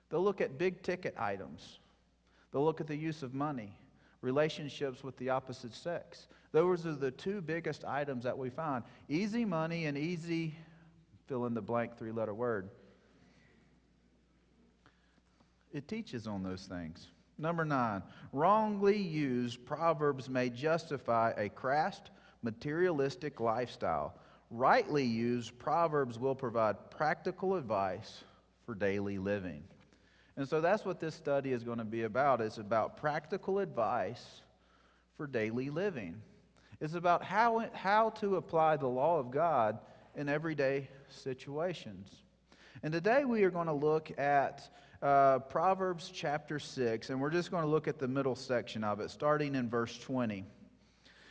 They'll 0.09 0.23
look 0.23 0.41
at 0.41 0.57
big 0.57 0.81
ticket 0.83 1.15
items 1.17 1.79
They'll 2.51 2.63
look 2.63 2.81
at 2.81 2.87
the 2.87 2.95
use 2.95 3.23
of 3.23 3.33
money, 3.33 3.73
relationships 4.21 5.03
with 5.03 5.17
the 5.17 5.29
opposite 5.29 5.73
sex. 5.73 6.27
Those 6.51 6.85
are 6.85 6.95
the 6.95 7.11
two 7.11 7.41
biggest 7.41 7.83
items 7.85 8.23
that 8.23 8.37
we 8.37 8.49
find 8.49 8.83
easy 9.09 9.45
money 9.45 9.85
and 9.85 9.97
easy 9.97 10.55
fill 11.27 11.45
in 11.45 11.53
the 11.53 11.61
blank 11.61 11.97
three 11.97 12.11
letter 12.11 12.33
word. 12.33 12.69
It 15.73 15.87
teaches 15.87 16.25
on 16.25 16.43
those 16.43 16.63
things. 16.63 17.07
Number 17.37 17.65
nine, 17.65 18.01
wrongly 18.33 18.97
used, 18.97 19.63
Proverbs 19.65 20.29
may 20.29 20.49
justify 20.49 21.33
a 21.37 21.49
crass, 21.49 22.01
materialistic 22.41 23.39
lifestyle. 23.39 24.15
Rightly 24.49 25.03
used, 25.03 25.57
Proverbs 25.59 26.17
will 26.17 26.35
provide 26.35 26.89
practical 26.89 27.55
advice 27.55 28.23
for 28.65 28.73
daily 28.73 29.17
living. 29.17 29.63
And 30.35 30.47
so 30.47 30.61
that's 30.61 30.85
what 30.85 30.99
this 30.99 31.15
study 31.15 31.51
is 31.51 31.63
going 31.63 31.79
to 31.79 31.85
be 31.85 32.03
about. 32.03 32.41
It's 32.41 32.57
about 32.57 32.97
practical 32.97 33.59
advice 33.59 34.41
for 35.15 35.27
daily 35.27 35.69
living. 35.69 36.21
It's 36.79 36.93
about 36.93 37.23
how, 37.23 37.65
how 37.73 38.11
to 38.11 38.35
apply 38.35 38.77
the 38.77 38.87
law 38.87 39.19
of 39.19 39.31
God 39.31 39.79
in 40.15 40.29
everyday 40.29 40.89
situations. 41.09 42.09
And 42.83 42.93
today 42.93 43.25
we 43.25 43.43
are 43.43 43.49
going 43.49 43.67
to 43.67 43.73
look 43.73 44.11
at 44.19 44.69
uh, 45.01 45.39
Proverbs 45.39 46.11
chapter 46.13 46.59
6, 46.59 47.09
and 47.09 47.21
we're 47.21 47.29
just 47.29 47.51
going 47.51 47.63
to 47.63 47.69
look 47.69 47.87
at 47.87 47.99
the 47.99 48.07
middle 48.07 48.35
section 48.35 48.83
of 48.83 48.99
it, 48.99 49.11
starting 49.11 49.55
in 49.55 49.69
verse 49.69 49.97
20. 49.97 50.43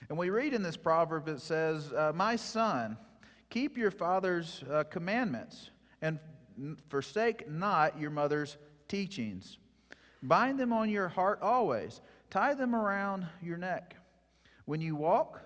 And 0.08 0.16
we 0.16 0.30
read 0.30 0.54
in 0.54 0.62
this 0.62 0.76
proverb, 0.76 1.28
it 1.28 1.40
says, 1.40 1.92
uh, 1.92 2.12
My 2.14 2.36
son, 2.36 2.96
Keep 3.50 3.76
your 3.76 3.90
father's 3.90 4.64
uh, 4.70 4.84
commandments 4.84 5.70
and 6.02 6.18
forsake 6.88 7.48
not 7.48 7.98
your 7.98 8.10
mother's 8.10 8.56
teachings. 8.88 9.58
Bind 10.22 10.58
them 10.58 10.72
on 10.72 10.90
your 10.90 11.08
heart 11.08 11.40
always, 11.42 12.00
tie 12.30 12.54
them 12.54 12.74
around 12.74 13.26
your 13.42 13.56
neck. 13.56 13.96
When 14.64 14.80
you 14.80 14.96
walk, 14.96 15.40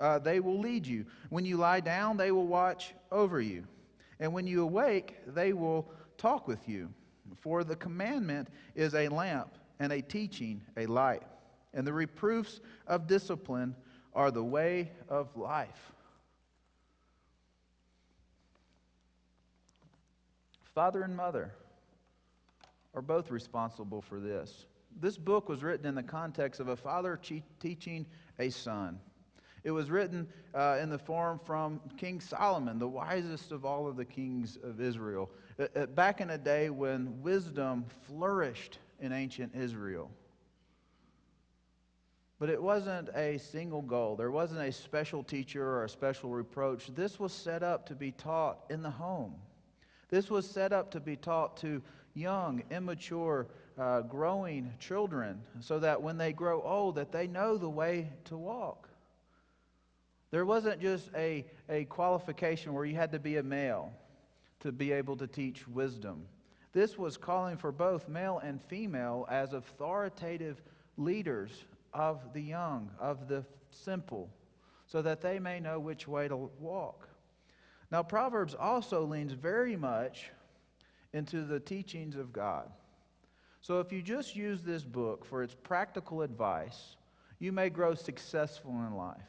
uh, 0.00 0.18
they 0.18 0.40
will 0.40 0.58
lead 0.58 0.86
you. 0.86 1.06
When 1.28 1.44
you 1.44 1.56
lie 1.56 1.80
down, 1.80 2.16
they 2.16 2.32
will 2.32 2.46
watch 2.46 2.94
over 3.12 3.40
you. 3.40 3.64
And 4.18 4.32
when 4.32 4.46
you 4.46 4.62
awake, 4.62 5.16
they 5.26 5.52
will 5.52 5.88
talk 6.18 6.48
with 6.48 6.68
you. 6.68 6.90
For 7.40 7.64
the 7.64 7.76
commandment 7.76 8.48
is 8.74 8.94
a 8.94 9.08
lamp, 9.08 9.56
and 9.78 9.92
a 9.92 10.00
teaching 10.00 10.62
a 10.76 10.86
light. 10.86 11.22
And 11.72 11.86
the 11.86 11.92
reproofs 11.92 12.60
of 12.86 13.06
discipline 13.06 13.74
are 14.14 14.30
the 14.30 14.44
way 14.44 14.92
of 15.08 15.36
life. 15.36 15.92
Father 20.74 21.02
and 21.02 21.16
mother 21.16 21.52
are 22.94 23.02
both 23.02 23.30
responsible 23.30 24.02
for 24.02 24.20
this. 24.20 24.66
This 25.00 25.16
book 25.18 25.48
was 25.48 25.62
written 25.62 25.86
in 25.86 25.94
the 25.94 26.02
context 26.02 26.60
of 26.60 26.68
a 26.68 26.76
father 26.76 27.20
teaching 27.60 28.06
a 28.38 28.50
son. 28.50 29.00
It 29.64 29.70
was 29.70 29.90
written 29.90 30.28
uh, 30.54 30.78
in 30.80 30.90
the 30.90 30.98
form 30.98 31.40
from 31.42 31.80
King 31.96 32.20
Solomon, 32.20 32.78
the 32.78 32.86
wisest 32.86 33.50
of 33.50 33.64
all 33.64 33.88
of 33.88 33.96
the 33.96 34.04
kings 34.04 34.58
of 34.62 34.80
Israel, 34.80 35.30
uh, 35.58 35.66
uh, 35.74 35.86
back 35.86 36.20
in 36.20 36.30
a 36.30 36.38
day 36.38 36.68
when 36.68 37.22
wisdom 37.22 37.86
flourished 38.06 38.78
in 39.00 39.10
ancient 39.12 39.54
Israel. 39.54 40.10
But 42.38 42.50
it 42.50 42.62
wasn't 42.62 43.08
a 43.14 43.38
single 43.38 43.80
goal. 43.80 44.16
There 44.16 44.30
wasn't 44.30 44.60
a 44.60 44.72
special 44.72 45.24
teacher 45.24 45.64
or 45.66 45.84
a 45.84 45.88
special 45.88 46.30
reproach. 46.30 46.94
This 46.94 47.18
was 47.18 47.32
set 47.32 47.62
up 47.62 47.86
to 47.86 47.94
be 47.94 48.12
taught 48.12 48.64
in 48.68 48.82
the 48.82 48.90
home. 48.90 49.34
This 50.10 50.30
was 50.30 50.48
set 50.48 50.72
up 50.72 50.90
to 50.90 51.00
be 51.00 51.16
taught 51.16 51.56
to 51.58 51.80
young, 52.12 52.62
immature, 52.70 53.46
uh, 53.78 54.02
growing 54.02 54.72
children 54.78 55.40
so 55.60 55.78
that 55.78 56.00
when 56.00 56.18
they 56.18 56.32
grow 56.32 56.62
old 56.62 56.96
that 56.96 57.12
they 57.12 57.26
know 57.26 57.56
the 57.56 57.68
way 57.68 58.10
to 58.24 58.36
walk. 58.36 58.88
There 60.34 60.44
wasn't 60.44 60.80
just 60.80 61.10
a, 61.14 61.46
a 61.68 61.84
qualification 61.84 62.72
where 62.72 62.84
you 62.84 62.96
had 62.96 63.12
to 63.12 63.20
be 63.20 63.36
a 63.36 63.42
male 63.44 63.92
to 64.58 64.72
be 64.72 64.90
able 64.90 65.16
to 65.18 65.28
teach 65.28 65.68
wisdom. 65.68 66.26
This 66.72 66.98
was 66.98 67.16
calling 67.16 67.56
for 67.56 67.70
both 67.70 68.08
male 68.08 68.40
and 68.42 68.60
female 68.60 69.28
as 69.30 69.52
authoritative 69.52 70.60
leaders 70.96 71.52
of 71.92 72.32
the 72.32 72.40
young, 72.40 72.90
of 72.98 73.28
the 73.28 73.44
simple, 73.70 74.28
so 74.88 75.02
that 75.02 75.20
they 75.20 75.38
may 75.38 75.60
know 75.60 75.78
which 75.78 76.08
way 76.08 76.26
to 76.26 76.50
walk. 76.58 77.08
Now, 77.92 78.02
Proverbs 78.02 78.56
also 78.56 79.04
leans 79.04 79.34
very 79.34 79.76
much 79.76 80.30
into 81.12 81.44
the 81.44 81.60
teachings 81.60 82.16
of 82.16 82.32
God. 82.32 82.72
So, 83.60 83.78
if 83.78 83.92
you 83.92 84.02
just 84.02 84.34
use 84.34 84.62
this 84.62 84.82
book 84.82 85.24
for 85.24 85.44
its 85.44 85.54
practical 85.54 86.22
advice, 86.22 86.96
you 87.38 87.52
may 87.52 87.70
grow 87.70 87.94
successful 87.94 88.72
in 88.72 88.96
life 88.96 89.22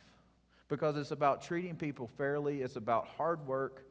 because 0.67 0.98
it's 0.98 1.12
about 1.12 1.41
treating 1.41 1.75
people 1.75 2.10
fairly, 2.17 2.62
it's 2.62 2.75
about 2.75 3.07
hard 3.07 3.45
work, 3.48 3.86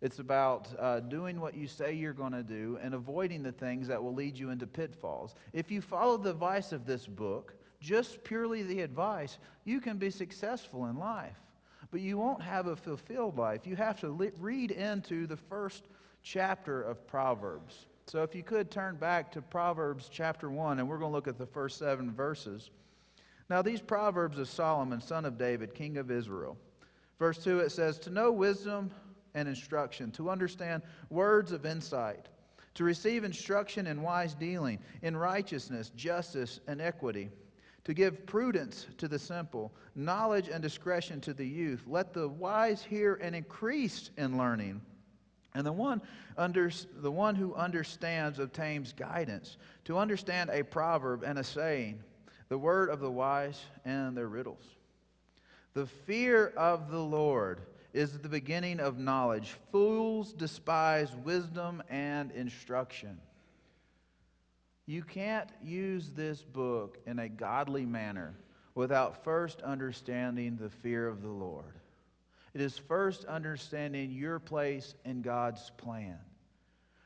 it's 0.00 0.18
about 0.18 0.68
uh, 0.78 1.00
doing 1.00 1.40
what 1.40 1.54
you 1.54 1.66
say 1.66 1.92
you're 1.92 2.12
going 2.12 2.32
to 2.32 2.42
do 2.42 2.78
and 2.82 2.94
avoiding 2.94 3.42
the 3.42 3.52
things 3.52 3.86
that 3.88 4.02
will 4.02 4.14
lead 4.14 4.38
you 4.38 4.50
into 4.50 4.66
pitfalls. 4.66 5.34
If 5.52 5.70
you 5.70 5.82
follow 5.82 6.16
the 6.16 6.30
advice 6.30 6.72
of 6.72 6.86
this 6.86 7.06
book, 7.06 7.54
just 7.80 8.22
purely 8.24 8.62
the 8.62 8.80
advice, 8.80 9.38
you 9.64 9.80
can 9.80 9.98
be 9.98 10.10
successful 10.10 10.86
in 10.86 10.96
life. 10.98 11.36
But 11.90 12.00
you 12.00 12.18
won't 12.18 12.42
have 12.42 12.66
a 12.66 12.76
fulfilled 12.76 13.36
life. 13.36 13.66
You 13.66 13.76
have 13.76 14.00
to 14.00 14.10
read 14.38 14.70
into 14.70 15.26
the 15.26 15.36
first 15.36 15.88
chapter 16.22 16.82
of 16.82 17.06
Proverbs. 17.06 17.86
So 18.06 18.22
if 18.22 18.34
you 18.34 18.42
could 18.42 18.70
turn 18.70 18.96
back 18.96 19.30
to 19.32 19.42
Proverbs 19.42 20.08
chapter 20.10 20.50
1, 20.50 20.78
and 20.78 20.88
we're 20.88 20.98
going 20.98 21.10
to 21.10 21.14
look 21.14 21.28
at 21.28 21.38
the 21.38 21.46
first 21.46 21.78
seven 21.78 22.12
verses. 22.12 22.70
Now, 23.50 23.62
these 23.62 23.80
Proverbs 23.80 24.38
of 24.38 24.48
Solomon, 24.48 25.00
son 25.00 25.24
of 25.24 25.36
David, 25.36 25.74
king 25.74 25.96
of 25.96 26.08
Israel. 26.08 26.56
Verse 27.18 27.42
2, 27.42 27.58
it 27.58 27.72
says, 27.72 27.98
To 27.98 28.10
know 28.10 28.30
wisdom 28.30 28.92
and 29.34 29.48
instruction, 29.48 30.12
to 30.12 30.30
understand 30.30 30.84
words 31.10 31.50
of 31.50 31.66
insight, 31.66 32.28
to 32.74 32.84
receive 32.84 33.24
instruction 33.24 33.88
in 33.88 34.02
wise 34.02 34.34
dealing, 34.34 34.78
in 35.02 35.16
righteousness, 35.16 35.90
justice, 35.96 36.60
and 36.68 36.80
equity, 36.80 37.28
to 37.82 37.92
give 37.92 38.24
prudence 38.24 38.86
to 38.98 39.08
the 39.08 39.18
simple, 39.18 39.72
knowledge 39.96 40.48
and 40.48 40.62
discretion 40.62 41.20
to 41.22 41.34
the 41.34 41.46
youth. 41.46 41.82
Let 41.88 42.14
the 42.14 42.28
wise 42.28 42.84
hear 42.84 43.16
and 43.16 43.34
increase 43.34 44.10
in 44.16 44.38
learning. 44.38 44.80
And 45.56 45.66
the 45.66 45.72
one, 45.72 46.00
under, 46.38 46.70
the 46.98 47.10
one 47.10 47.34
who 47.34 47.56
understands 47.56 48.38
obtains 48.38 48.92
guidance, 48.92 49.56
to 49.86 49.98
understand 49.98 50.50
a 50.50 50.62
proverb 50.62 51.24
and 51.24 51.36
a 51.36 51.42
saying 51.42 52.04
the 52.50 52.58
word 52.58 52.90
of 52.90 53.00
the 53.00 53.10
wise 53.10 53.58
and 53.86 54.16
their 54.16 54.28
riddles. 54.28 54.64
The 55.72 55.86
fear 55.86 56.48
of 56.56 56.90
the 56.90 57.00
Lord 57.00 57.62
is 57.94 58.18
the 58.18 58.28
beginning 58.28 58.80
of 58.80 58.98
knowledge. 58.98 59.54
Fools 59.70 60.32
despise 60.32 61.14
wisdom 61.24 61.82
and 61.88 62.32
instruction. 62.32 63.18
You 64.86 65.04
can't 65.04 65.48
use 65.62 66.10
this 66.10 66.42
book 66.42 66.98
in 67.06 67.20
a 67.20 67.28
godly 67.28 67.86
manner 67.86 68.34
without 68.74 69.22
first 69.22 69.62
understanding 69.62 70.56
the 70.56 70.70
fear 70.70 71.06
of 71.06 71.22
the 71.22 71.28
Lord. 71.28 71.76
It 72.52 72.60
is 72.60 72.76
first 72.76 73.24
understanding 73.26 74.10
your 74.10 74.40
place 74.40 74.96
in 75.04 75.22
God's 75.22 75.70
plan. 75.76 76.18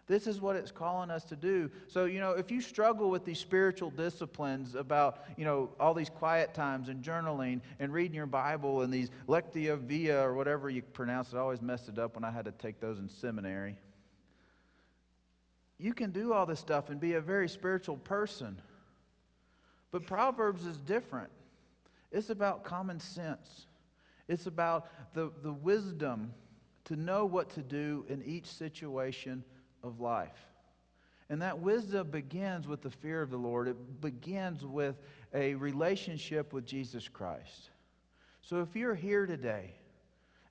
This 0.06 0.26
is 0.26 0.40
what 0.40 0.54
it's 0.54 0.70
calling 0.70 1.11
us 1.11 1.25
to 1.25 1.37
do. 1.37 1.70
So, 1.88 2.04
you 2.04 2.20
know, 2.20 2.32
if 2.32 2.50
you 2.50 2.61
struggle 2.61 3.08
with 3.11 3.25
these 3.25 3.38
spiritual 3.38 3.90
disciplines 3.90 4.75
about, 4.75 5.25
you 5.38 5.46
know, 5.46 5.70
all 5.80 5.94
these 5.94 6.11
quiet 6.11 6.52
times 6.52 6.90
and 6.90 7.02
journaling 7.02 7.62
and 7.80 7.90
reading 7.90 8.14
your 8.14 8.26
Bible 8.26 8.82
and 8.82 8.92
these 8.92 9.11
lectio 9.26 9.78
via 9.78 10.20
or 10.20 10.34
whatever 10.34 10.68
you 10.68 10.82
pronounce 10.82 11.32
it, 11.32 11.37
I 11.37 11.40
always 11.40 11.62
messed 11.62 11.88
it 11.88 11.99
up 11.99 12.16
when 12.16 12.25
I 12.25 12.30
had 12.30 12.44
to 12.44 12.52
take 12.52 12.80
those 12.80 12.99
in 12.99 13.08
seminary. 13.08 13.78
You 15.78 15.94
can 15.94 16.11
do 16.11 16.34
all 16.34 16.44
this 16.44 16.61
stuff 16.61 16.90
and 16.90 17.00
be 17.00 17.14
a 17.14 17.20
very 17.20 17.49
spiritual 17.49 17.96
person. 17.96 18.61
But 19.90 20.06
Proverbs 20.06 20.66
is 20.66 20.76
different. 20.78 21.30
It's 22.12 22.28
about 22.28 22.62
common 22.62 23.00
sense. 23.00 23.66
It's 24.28 24.46
about 24.46 24.88
the, 25.14 25.32
the 25.42 25.52
wisdom 25.52 26.32
to 26.84 26.96
know 26.96 27.25
what 27.25 27.49
to 27.50 27.62
do 27.62 28.04
in 28.08 28.23
each 28.23 28.46
situation 28.46 29.42
of 29.84 30.00
life. 30.00 30.48
And 31.30 31.40
that 31.42 31.60
wisdom 31.60 32.10
begins 32.10 32.66
with 32.66 32.82
the 32.82 32.90
fear 32.90 33.22
of 33.22 33.30
the 33.30 33.36
Lord. 33.36 33.68
It 33.68 34.00
begins 34.00 34.64
with 34.64 34.96
a 35.32 35.54
relationship 35.54 36.52
with 36.52 36.66
Jesus 36.66 37.08
Christ. 37.08 37.70
So 38.42 38.60
if 38.60 38.76
you're 38.76 38.94
here 38.94 39.26
today 39.26 39.72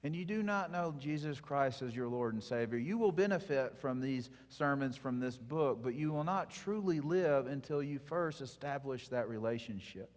and 0.04 0.16
you 0.16 0.26
do 0.26 0.42
not 0.42 0.72
know 0.72 0.96
Jesus 1.00 1.40
Christ 1.40 1.82
as 1.82 1.96
your 1.96 2.08
Lord 2.08 2.34
and 2.34 2.44
Savior, 2.44 2.80
you 2.80 2.98
will 2.98 3.12
benefit 3.12 3.78
from 3.78 4.02
these 4.02 4.30
sermons 4.50 4.98
from 4.98 5.20
this 5.20 5.38
book, 5.38 5.80
but 5.84 5.94
you 5.94 6.12
will 6.12 6.24
not 6.24 6.50
truly 6.50 7.00
live 7.00 7.48
until 7.48 7.84
you 7.84 8.00
first 8.00 8.42
establish 8.42 9.08
that 9.10 9.30
relationship. 9.30 10.10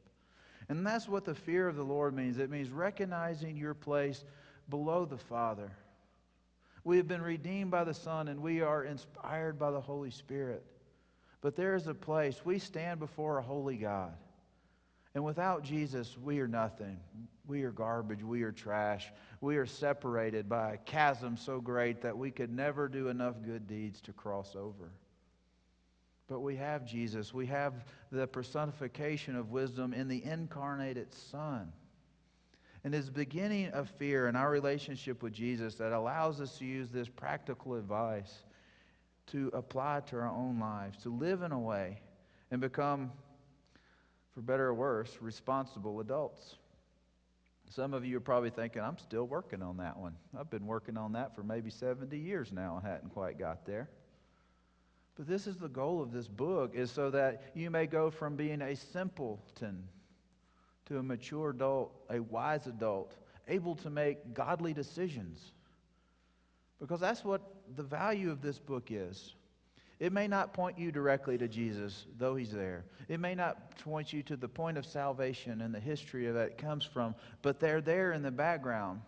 And 0.69 0.87
that's 0.87 1.09
what 1.09 1.25
the 1.25 1.35
fear 1.35 1.69
of 1.69 1.77
the 1.77 1.85
Lord 1.85 2.15
means 2.15 2.39
it 2.39 2.51
means 2.51 2.71
recognizing 2.71 3.57
your 3.57 3.75
place 3.75 4.25
below 4.69 5.05
the 5.05 5.19
Father 5.19 5.71
we 6.87 6.99
have 6.99 7.09
been 7.09 7.21
redeemed 7.21 7.73
by 7.73 7.83
the 7.83 7.93
Son, 7.93 8.29
and 8.29 8.41
we 8.41 8.61
are 8.61 8.85
inspired 8.85 9.59
by 9.59 9.73
the 9.73 9.81
Holy 9.81 10.13
Spirit. 10.13 10.65
But 11.41 11.57
there 11.57 11.75
is 11.75 11.89
a 11.89 11.95
place, 11.95 12.43
we 12.45 12.61
stand 12.61 13.01
before 13.01 13.39
a 13.39 13.43
holy 13.43 13.77
God. 13.77 14.15
And 15.13 15.25
without 15.25 15.65
Jesus, 15.65 16.17
we 16.17 16.39
are 16.39 16.47
nothing. 16.47 17.01
We 17.45 17.65
are 17.65 17.73
garbage. 17.73 18.23
We 18.23 18.45
are 18.45 18.53
trash. 18.53 19.11
We 19.41 19.57
are 19.57 19.67
separated 19.67 20.49
by 20.49 20.75
a 20.75 20.77
chasm 20.77 21.37
so 21.37 21.61
great 21.61 22.03
that 22.03 22.17
we 22.17 22.31
could 22.31 22.53
never 22.55 22.87
do 22.87 23.09
enough 23.09 23.35
good 23.45 23.67
deeds 23.67 24.01
to 24.03 24.13
cross 24.13 24.55
over. 24.55 24.93
But 26.29 26.39
we 26.39 26.55
have 26.55 26.87
Jesus. 26.87 27.35
We 27.35 27.47
have 27.47 27.85
the 28.13 28.29
personification 28.29 29.35
of 29.35 29.51
wisdom 29.51 29.93
in 29.93 30.07
the 30.07 30.23
incarnated 30.23 31.13
Son 31.13 31.73
and 32.87 32.95
is 32.95 33.11
beginning 33.11 33.67
of 33.71 33.91
fear 33.99 34.29
in 34.29 34.37
our 34.37 34.49
relationship 34.49 35.21
with 35.21 35.33
Jesus 35.33 35.75
that 35.75 35.91
allows 35.91 36.41
us 36.41 36.57
to 36.59 36.65
use 36.65 36.89
this 36.89 37.09
practical 37.09 37.75
advice 37.75 38.45
to 39.27 39.51
apply 39.55 40.03
to 40.07 40.15
our 40.15 40.29
own 40.29 40.61
lives, 40.61 41.03
to 41.03 41.09
live 41.09 41.43
in 41.43 41.51
a 41.51 41.59
way 41.59 42.01
and 42.53 42.61
become, 42.61 43.11
for 44.33 44.41
better 44.41 44.67
or 44.67 44.75
worse, 44.75 45.19
responsible 45.21 45.99
adults. 45.99 46.55
Some 47.71 47.93
of 47.93 48.05
you 48.05 48.19
are 48.19 48.21
probably 48.21 48.51
thinking, 48.51 48.83
I'm 48.83 48.99
still 48.99 49.25
working 49.25 49.63
on 49.63 49.79
that 49.79 49.97
one. 49.97 50.15
I've 50.39 50.49
been 50.49 50.65
working 50.65 50.97
on 50.97 51.15
that 51.15 51.35
for 51.35 51.43
maybe 51.43 51.71
70 51.71 52.17
years 52.17 52.53
now 52.53 52.77
and 52.77 52.87
hadn't 52.87 53.13
quite 53.13 53.37
got 53.37 53.67
there. 53.67 53.91
But 55.17 55.27
this 55.27 55.49
is 55.49 55.57
the 55.57 55.67
goal 55.67 56.01
of 56.01 56.13
this 56.13 56.29
book, 56.29 56.71
is 56.73 56.93
so 56.93 57.11
that 57.11 57.51
you 57.53 57.69
may 57.69 57.87
go 57.87 58.13
from 58.13 58.37
being 58.37 58.63
a 58.63 58.77
simpleton 58.77 59.89
to 60.87 60.99
a 60.99 61.03
mature 61.03 61.51
adult, 61.51 61.93
a 62.11 62.21
wise 62.21 62.67
adult, 62.67 63.15
able 63.49 63.75
to 63.77 63.91
make 63.91 64.35
godly 64.35 64.73
decisions. 64.73 65.53
Because 66.81 67.01
that's 67.01 67.25
what 67.25 67.43
the 67.77 67.83
value 67.83 68.31
of 68.31 68.43
this 68.43 68.59
book 68.59 68.89
is. 68.91 69.35
It 69.99 70.13
may 70.13 70.29
not 70.29 70.53
point 70.53 70.79
you 70.79 70.93
directly 70.93 71.39
to 71.39 71.49
Jesus, 71.49 72.07
though 72.19 72.37
he's 72.37 72.53
there. 72.53 72.85
It 73.09 73.19
may 73.19 73.35
not 73.35 73.79
point 73.79 74.13
you 74.13 74.23
to 74.25 74.37
the 74.37 74.49
point 74.49 74.77
of 74.77 74.85
salvation 74.85 75.63
and 75.63 75.75
the 75.75 75.81
history 75.81 76.27
that 76.27 76.49
it 76.49 76.59
comes 76.59 76.85
from, 76.85 77.15
but 77.41 77.61
they're 77.61 77.81
there 77.81 78.13
in 78.13 78.23
the 78.23 78.31
background. 78.31 79.01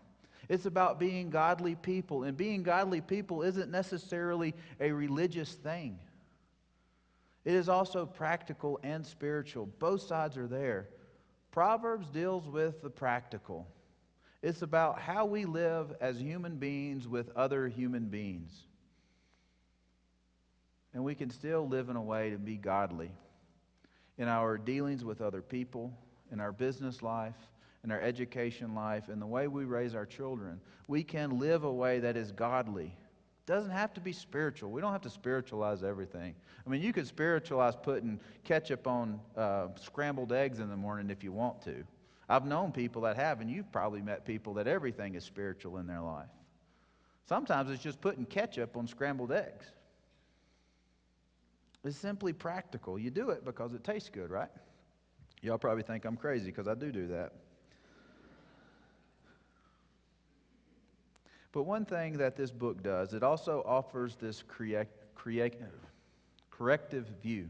It's 0.49 0.64
about 0.64 0.99
being 0.99 1.28
godly 1.28 1.75
people, 1.75 2.23
and 2.23 2.37
being 2.37 2.62
godly 2.62 3.02
people 3.02 3.42
isn't 3.42 3.70
necessarily 3.70 4.54
a 4.80 4.90
religious 4.90 5.52
thing. 5.52 5.99
It 7.44 7.52
is 7.52 7.68
also 7.68 8.06
practical 8.06 8.80
and 8.82 9.06
spiritual. 9.06 9.66
Both 9.78 10.02
sides 10.02 10.38
are 10.38 10.47
there. 10.47 10.88
Proverbs 11.50 12.09
deals 12.09 12.47
with 12.47 12.83
the 12.83 12.90
practical. 12.90 13.67
It's 14.43 14.62
about 14.62 15.00
how 15.00 15.26
we 15.26 15.45
live 15.45 15.95
as 16.00 16.19
human 16.19 16.57
beings 16.57 17.09
with 17.09 17.31
other 17.35 17.69
human 17.69 18.07
beings. 18.07 18.67
And 20.95 21.05
we 21.05 21.14
can 21.14 21.31
still 21.31 21.69
live 21.69 21.88
in 21.88 21.97
a 21.97 22.02
way 22.02 22.31
to 22.31 22.38
be 22.38 22.57
godly 22.57 23.11
in 24.19 24.28
our 24.28 24.59
dealings 24.59 25.05
with 25.05 25.21
other 25.21 25.43
people, 25.43 25.93
in 26.33 26.40
our 26.40 26.52
business 26.52 27.02
life, 27.02 27.37
in 27.85 27.90
our 27.90 28.00
education 28.00 28.75
life, 28.75 29.09
in 29.09 29.21
the 29.21 29.26
way 29.26 29.49
we 29.49 29.64
raise 29.64 29.95
our 29.95 30.07
children. 30.07 30.61
We 30.88 31.05
can 31.05 31.38
live 31.38 31.64
a 31.64 31.73
way 31.73 32.00
that 32.00 32.17
is 32.17 32.33
godly. 32.33 32.97
Doesn't 33.49 33.71
have 33.71 33.95
to 33.95 34.00
be 34.02 34.12
spiritual. 34.12 34.71
We 34.71 34.83
don't 34.83 34.93
have 34.93 35.00
to 35.00 35.11
spiritualize 35.11 35.83
everything. 35.83 36.35
I 36.67 36.69
mean, 36.69 36.83
you 36.83 36.93
could 36.93 37.07
spiritualize 37.07 37.76
putting 37.76 38.21
ketchup 38.45 38.87
on 38.87 39.19
uh, 39.38 39.69
scrambled 39.81 40.35
eggs 40.35 40.61
in 40.61 40.69
the 40.69 40.76
morning 40.76 41.09
if 41.09 41.25
you 41.25 41.33
want 41.33 41.62
to. 41.62 41.83
I've 42.28 42.45
known 42.45 42.73
people 42.73 43.00
that 43.02 43.17
have, 43.17 43.40
and 43.40 43.50
you've 43.50 43.73
probably 43.73 44.02
met 44.02 44.26
people 44.26 44.52
that 44.52 44.67
everything 44.67 45.14
is 45.14 45.25
spiritual 45.25 45.78
in 45.78 45.87
their 45.87 46.02
life. 46.02 46.28
Sometimes 47.26 47.71
it's 47.71 47.83
just 47.83 48.02
putting 48.02 48.26
ketchup 48.26 48.76
on 48.76 48.87
scrambled 48.87 49.33
eggs. 49.33 49.64
It's 51.85 51.97
simply 51.97 52.35
practical. 52.35 52.99
You 52.99 53.11
do 53.11 53.31
it 53.31 53.47
because 53.47 53.73
it 53.73 53.83
tastes 53.83 54.11
good, 54.11 54.28
right? 54.28 54.50
Y'all 55.40 55.57
probably 55.57 55.85
think 55.85 56.05
I'm 56.05 56.19
crazy 56.19 56.50
because 56.50 56.69
I 56.69 56.75
do 56.75 56.93
do 56.93 57.07
that. 57.07 57.33
But 61.52 61.62
one 61.62 61.85
thing 61.85 62.19
that 62.19 62.37
this 62.37 62.50
book 62.50 62.83
does, 62.83 63.14
it 63.14 63.23
also 63.23 63.62
offers 63.67 64.17
this 64.17 64.43
create, 64.43 64.88
create, 65.14 65.55
corrective 66.50 67.07
view. 67.23 67.49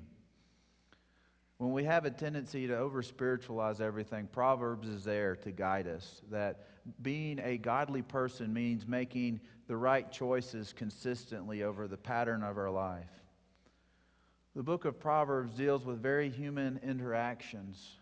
When 1.59 1.73
we 1.73 1.83
have 1.85 2.05
a 2.05 2.11
tendency 2.11 2.69
to 2.69 2.77
over 2.77 3.03
spiritualize 3.03 3.81
everything, 3.81 4.29
Proverbs 4.31 4.87
is 4.89 5.03
there 5.03 5.35
to 5.37 5.51
guide 5.51 5.89
us. 5.89 6.23
That 6.31 6.69
being 7.03 7.41
a 7.41 7.59
godly 7.59 8.03
person 8.03 8.53
means 8.53 8.87
making 8.87 9.41
the 9.67 9.77
right 9.77 10.11
choices 10.13 10.73
consistently 10.73 11.65
over 11.65 11.89
the 11.89 11.97
pattern 11.97 12.45
of 12.45 12.59
our 12.59 12.71
life. 12.71 13.11
The 14.55 14.63
book 14.63 14.85
of 14.85 15.01
Proverbs 15.01 15.53
deals 15.53 15.85
with 15.85 16.01
very 16.01 16.31
human 16.31 16.79
interactions, 16.83 17.97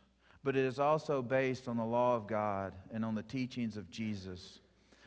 but 0.45 0.55
it 0.55 0.65
is 0.65 0.79
also 0.79 1.23
based 1.23 1.67
on 1.67 1.79
the 1.79 1.85
law 1.85 2.15
of 2.15 2.27
God 2.27 2.75
and 2.93 3.05
on 3.05 3.15
the 3.15 3.23
teachings 3.23 3.77
of 3.77 3.91
Jesus. 3.91 4.61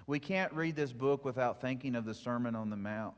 We 0.10 0.18
can't 0.18 0.52
read 0.54 0.76
this 0.76 0.92
book 0.92 1.24
without 1.24 1.62
thinking 1.62 1.94
of 1.94 2.04
the 2.04 2.16
Sermon 2.16 2.56
on 2.56 2.72
the 2.72 2.76
Mount. 2.76 3.14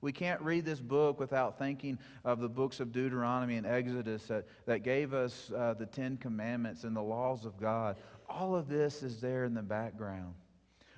We 0.00 0.12
can't 0.12 0.40
read 0.40 0.64
this 0.64 0.78
book 0.78 1.18
without 1.18 1.58
thinking 1.58 1.98
of 2.24 2.38
the 2.38 2.48
books 2.48 2.78
of 2.78 2.92
Deuteronomy 2.92 3.56
and 3.56 3.66
Exodus 3.66 4.22
that, 4.28 4.46
that 4.64 4.84
gave 4.84 5.14
us 5.14 5.50
uh, 5.50 5.74
the 5.74 5.86
Ten 5.86 6.16
Commandments 6.16 6.84
and 6.84 6.94
the 6.94 7.02
laws 7.02 7.44
of 7.44 7.60
God. 7.60 7.96
All 8.28 8.54
of 8.54 8.68
this 8.68 9.02
is 9.02 9.20
there 9.20 9.46
in 9.46 9.52
the 9.52 9.64
background. 9.64 10.32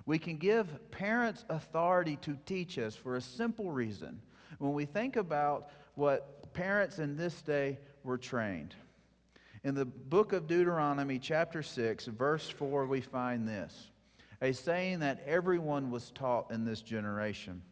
We 0.05 0.19
can 0.19 0.37
give 0.37 0.91
parents 0.91 1.47
authority 1.49 2.17
to 2.17 2.37
teach 2.45 2.77
us 2.77 2.95
for 2.95 3.17
a 3.17 3.21
simple 3.23 3.71
reason. 3.71 4.21
When 4.59 4.75
we 4.75 4.85
think 4.85 5.17
about 5.17 5.71
what 5.95 6.53
parents 6.53 6.99
in 6.99 7.17
this 7.17 7.41
day 7.41 7.79
were 8.05 8.19
trained. 8.19 8.75
In 9.65 9.75
the 9.75 9.87
book 9.87 10.35
of 10.35 10.47
Deuteronomy, 10.47 11.19
chapter 11.19 11.63
6, 11.63 12.09
verse 12.09 12.51
4, 12.51 12.85
we 12.85 13.01
find 13.01 13.49
this 13.49 13.91
a 14.43 14.53
saying 14.53 15.01
that 15.01 15.23
everyone 15.27 15.91
was 15.91 16.11
taught 16.13 16.51
in 16.51 16.65
this 16.65 16.83
generation. 16.83 17.63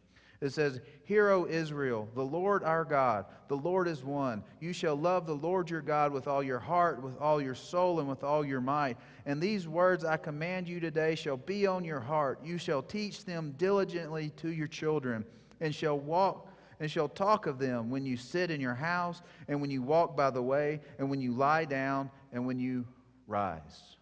It 0.41 0.53
says, 0.53 0.79
Hear, 1.03 1.29
O 1.29 1.45
Israel, 1.47 2.07
the 2.15 2.23
Lord 2.23 2.63
our 2.63 2.85
God, 2.85 3.25
the 3.49 3.57
Lord 3.57 3.87
is 3.87 4.03
one. 4.03 4.43
You 4.61 4.71
shall 4.71 4.95
love 4.95 5.25
the 5.25 5.35
Lord 5.35 5.69
your 5.69 5.81
God 5.81 6.13
with 6.13 6.27
all 6.27 6.41
your 6.41 6.59
heart, 6.59 7.01
with 7.01 7.17
all 7.19 7.41
your 7.41 7.55
soul, 7.55 7.99
and 7.99 8.07
with 8.07 8.23
all 8.23 8.45
your 8.45 8.61
might. 8.61 8.97
And 9.25 9.41
these 9.41 9.67
words 9.67 10.05
I 10.05 10.15
command 10.15 10.69
you 10.69 10.79
today 10.79 11.15
shall 11.15 11.35
be 11.35 11.67
on 11.67 11.83
your 11.83 11.99
heart. 11.99 12.39
You 12.43 12.57
shall 12.57 12.81
teach 12.81 13.25
them 13.25 13.53
diligently 13.57 14.29
to 14.37 14.49
your 14.49 14.67
children, 14.67 15.25
and 15.59 15.75
shall 15.75 15.99
walk 15.99 16.47
and 16.79 16.89
shall 16.89 17.09
talk 17.09 17.45
of 17.45 17.59
them 17.59 17.89
when 17.89 18.05
you 18.05 18.15
sit 18.15 18.49
in 18.49 18.61
your 18.61 18.73
house, 18.73 19.21
and 19.47 19.59
when 19.59 19.69
you 19.69 19.81
walk 19.81 20.15
by 20.15 20.29
the 20.29 20.41
way, 20.41 20.79
and 20.97 21.09
when 21.09 21.19
you 21.19 21.33
lie 21.33 21.65
down, 21.65 22.09
and 22.31 22.45
when 22.47 22.57
you 22.57 22.85
rise. 23.27 23.97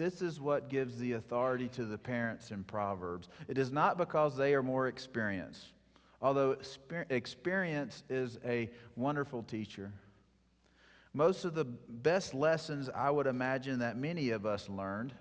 This 0.00 0.22
is 0.22 0.40
what 0.40 0.70
gives 0.70 0.96
the 0.96 1.12
authority 1.12 1.68
to 1.74 1.84
the 1.84 1.98
parents 1.98 2.52
in 2.52 2.64
Proverbs. 2.64 3.28
It 3.48 3.58
is 3.58 3.70
not 3.70 3.98
because 3.98 4.34
they 4.34 4.54
are 4.54 4.62
more 4.62 4.88
experienced, 4.88 5.74
although 6.22 6.56
experience 7.10 8.02
is 8.08 8.38
a 8.46 8.70
wonderful 8.96 9.42
teacher. 9.42 9.92
Most 11.12 11.44
of 11.44 11.52
the 11.52 11.66
best 11.66 12.32
lessons 12.32 12.88
I 12.88 13.10
would 13.10 13.26
imagine 13.26 13.80
that 13.80 13.98
many 13.98 14.30
of 14.30 14.46
us 14.46 14.70
learned 14.70 15.12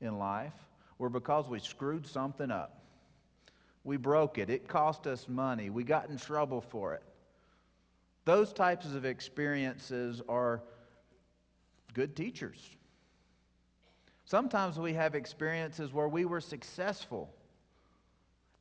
in 0.00 0.18
life 0.18 0.54
were 0.96 1.10
because 1.10 1.46
we 1.46 1.58
screwed 1.58 2.06
something 2.06 2.50
up. 2.50 2.80
We 3.84 3.98
broke 3.98 4.38
it, 4.38 4.48
it 4.48 4.66
cost 4.66 5.06
us 5.06 5.28
money, 5.28 5.68
we 5.68 5.84
got 5.84 6.08
in 6.08 6.16
trouble 6.16 6.62
for 6.62 6.94
it. 6.94 7.02
Those 8.24 8.54
types 8.54 8.86
of 8.94 9.04
experiences 9.04 10.22
are 10.26 10.62
good 11.92 12.16
teachers. 12.16 12.76
Sometimes 14.32 14.78
we 14.78 14.94
have 14.94 15.14
experiences 15.14 15.92
where 15.92 16.08
we 16.08 16.24
were 16.24 16.40
successful, 16.40 17.28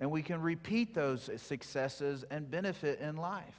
and 0.01 0.11
we 0.11 0.21
can 0.21 0.41
repeat 0.41 0.93
those 0.93 1.29
successes 1.37 2.25
and 2.29 2.51
benefit 2.51 2.99
in 2.99 3.15
life. 3.15 3.55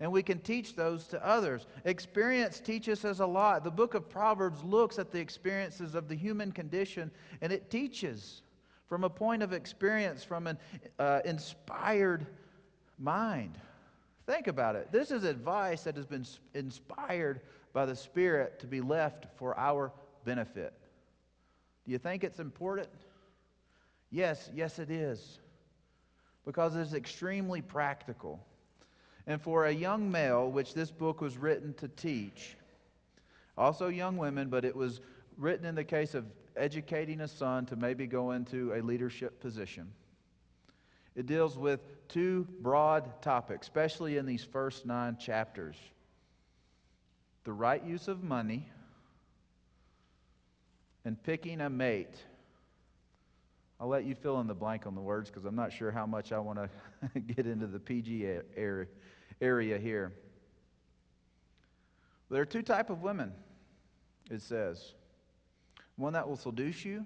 And 0.00 0.10
we 0.10 0.20
can 0.20 0.40
teach 0.40 0.74
those 0.74 1.06
to 1.06 1.24
others. 1.24 1.68
Experience 1.84 2.58
teaches 2.58 3.04
us 3.04 3.20
a 3.20 3.26
lot. 3.26 3.62
The 3.62 3.70
book 3.70 3.94
of 3.94 4.08
Proverbs 4.10 4.64
looks 4.64 4.98
at 4.98 5.12
the 5.12 5.20
experiences 5.20 5.94
of 5.94 6.08
the 6.08 6.16
human 6.16 6.50
condition, 6.50 7.08
and 7.40 7.52
it 7.52 7.70
teaches 7.70 8.42
from 8.88 9.04
a 9.04 9.08
point 9.08 9.40
of 9.40 9.52
experience, 9.52 10.24
from 10.24 10.48
an 10.48 10.58
uh, 10.98 11.20
inspired 11.24 12.26
mind. 12.98 13.60
Think 14.26 14.48
about 14.48 14.74
it. 14.74 14.90
This 14.90 15.12
is 15.12 15.22
advice 15.22 15.84
that 15.84 15.94
has 15.94 16.06
been 16.06 16.26
inspired 16.54 17.42
by 17.72 17.86
the 17.86 17.94
Spirit 17.94 18.58
to 18.58 18.66
be 18.66 18.80
left 18.80 19.26
for 19.36 19.56
our 19.56 19.92
benefit. 20.24 20.74
Do 21.84 21.92
you 21.92 21.98
think 21.98 22.24
it's 22.24 22.38
important? 22.38 22.88
Yes, 24.10 24.50
yes, 24.54 24.78
it 24.78 24.90
is. 24.90 25.38
Because 26.44 26.76
it's 26.76 26.92
extremely 26.92 27.62
practical. 27.62 28.44
And 29.26 29.40
for 29.40 29.66
a 29.66 29.72
young 29.72 30.10
male, 30.10 30.50
which 30.50 30.74
this 30.74 30.90
book 30.90 31.20
was 31.20 31.36
written 31.36 31.74
to 31.74 31.88
teach, 31.88 32.56
also 33.56 33.88
young 33.88 34.16
women, 34.16 34.48
but 34.48 34.64
it 34.64 34.74
was 34.74 35.00
written 35.38 35.64
in 35.66 35.74
the 35.74 35.84
case 35.84 36.14
of 36.14 36.26
educating 36.56 37.20
a 37.22 37.28
son 37.28 37.66
to 37.66 37.76
maybe 37.76 38.06
go 38.06 38.32
into 38.32 38.72
a 38.74 38.80
leadership 38.80 39.40
position. 39.40 39.90
It 41.16 41.26
deals 41.26 41.56
with 41.56 41.80
two 42.08 42.46
broad 42.60 43.22
topics, 43.22 43.66
especially 43.66 44.16
in 44.18 44.26
these 44.26 44.44
first 44.44 44.84
nine 44.84 45.16
chapters 45.16 45.76
the 47.44 47.52
right 47.52 47.84
use 47.84 48.08
of 48.08 48.24
money 48.24 48.66
and 51.04 51.22
picking 51.22 51.60
a 51.60 51.70
mate. 51.70 52.14
I'll 53.80 53.88
let 53.88 54.04
you 54.04 54.14
fill 54.14 54.40
in 54.40 54.46
the 54.46 54.54
blank 54.54 54.86
on 54.86 54.94
the 54.94 55.00
words 55.00 55.28
because 55.28 55.44
I'm 55.44 55.56
not 55.56 55.72
sure 55.72 55.90
how 55.90 56.06
much 56.06 56.32
I 56.32 56.38
want 56.38 56.58
to 56.58 57.20
get 57.20 57.46
into 57.46 57.66
the 57.66 57.78
PG 57.78 58.26
area 59.40 59.78
here. 59.78 60.12
There 62.30 62.40
are 62.40 62.46
two 62.46 62.62
type 62.62 62.90
of 62.90 63.02
women, 63.02 63.32
it 64.30 64.42
says. 64.42 64.94
One 65.96 66.14
that 66.14 66.28
will 66.28 66.36
seduce 66.36 66.84
you, 66.84 67.04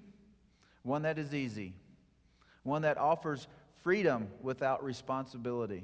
one 0.83 1.01
that 1.01 1.19
is 1.19 1.33
easy, 1.33 1.73
one 2.63 2.83
that 2.83 2.97
offers 2.97 3.47
freedom 3.83 4.27
without 4.41 4.83
responsibility. 4.83 5.83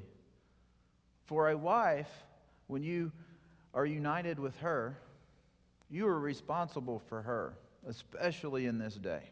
For 1.26 1.50
a 1.50 1.56
wife, 1.56 2.10
when 2.68 2.82
you 2.82 3.12
are 3.74 3.84
united 3.84 4.38
with 4.38 4.56
her, 4.58 4.98
you 5.90 6.06
are 6.08 6.18
responsible 6.18 7.02
for 7.08 7.22
her 7.22 7.56
especially 7.86 8.66
in 8.66 8.78
this 8.78 8.94
day. 8.94 9.22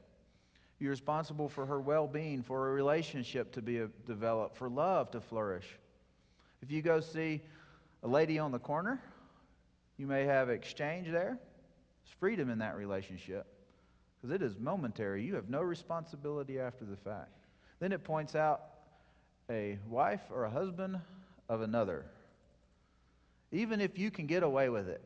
You're 0.79 0.90
responsible 0.90 1.49
for 1.49 1.67
her 1.67 1.81
well 1.81 2.07
being, 2.07 2.43
for 2.43 2.69
a 2.69 2.73
relationship 2.73 3.53
to 3.53 3.62
be 3.62 3.83
developed, 4.07 4.57
for 4.57 4.69
love 4.69 5.11
to 5.12 5.21
flourish. 5.21 5.67
If 6.62 6.71
you 6.71 6.83
go 6.83 7.01
see 7.01 7.40
a 8.03 8.09
lady 8.09 8.38
on 8.38 8.53
the 8.53 8.59
corner, 8.59 9.01
you 9.97 10.07
may 10.07 10.25
have 10.25 10.51
exchange 10.51 11.11
there. 11.11 11.38
There's 11.38 12.14
freedom 12.19 12.51
in 12.51 12.59
that 12.59 12.77
relationship 12.77 13.47
because 14.21 14.35
it 14.35 14.43
is 14.43 14.59
momentary. 14.59 15.23
You 15.23 15.35
have 15.35 15.49
no 15.49 15.62
responsibility 15.62 16.59
after 16.59 16.85
the 16.85 16.97
fact. 16.97 17.31
Then 17.79 17.93
it 17.93 18.03
points 18.03 18.35
out 18.35 18.62
a 19.51 19.79
wife 19.88 20.23
or 20.31 20.45
a 20.45 20.51
husband 20.51 20.99
of 21.49 21.61
another. 21.61 22.05
Even 23.53 23.81
if 23.81 23.99
you 23.99 24.11
can 24.11 24.27
get 24.27 24.43
away 24.43 24.69
with 24.69 24.88
it, 24.88 25.03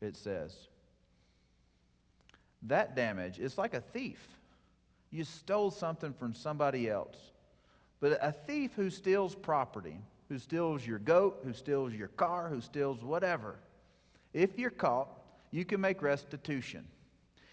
it 0.00 0.16
says. 0.16 0.54
That 2.62 2.96
damage 2.96 3.38
is 3.38 3.58
like 3.58 3.74
a 3.74 3.80
thief. 3.80 4.20
You 5.10 5.24
stole 5.24 5.70
something 5.70 6.12
from 6.12 6.34
somebody 6.34 6.88
else. 6.88 7.16
But 8.00 8.18
a 8.20 8.32
thief 8.32 8.72
who 8.74 8.90
steals 8.90 9.34
property, 9.34 9.96
who 10.28 10.38
steals 10.38 10.86
your 10.86 10.98
goat, 10.98 11.40
who 11.44 11.52
steals 11.52 11.92
your 11.92 12.08
car, 12.08 12.48
who 12.48 12.60
steals 12.60 13.02
whatever, 13.02 13.56
if 14.34 14.58
you're 14.58 14.70
caught, 14.70 15.08
you 15.50 15.64
can 15.64 15.80
make 15.80 16.02
restitution. 16.02 16.86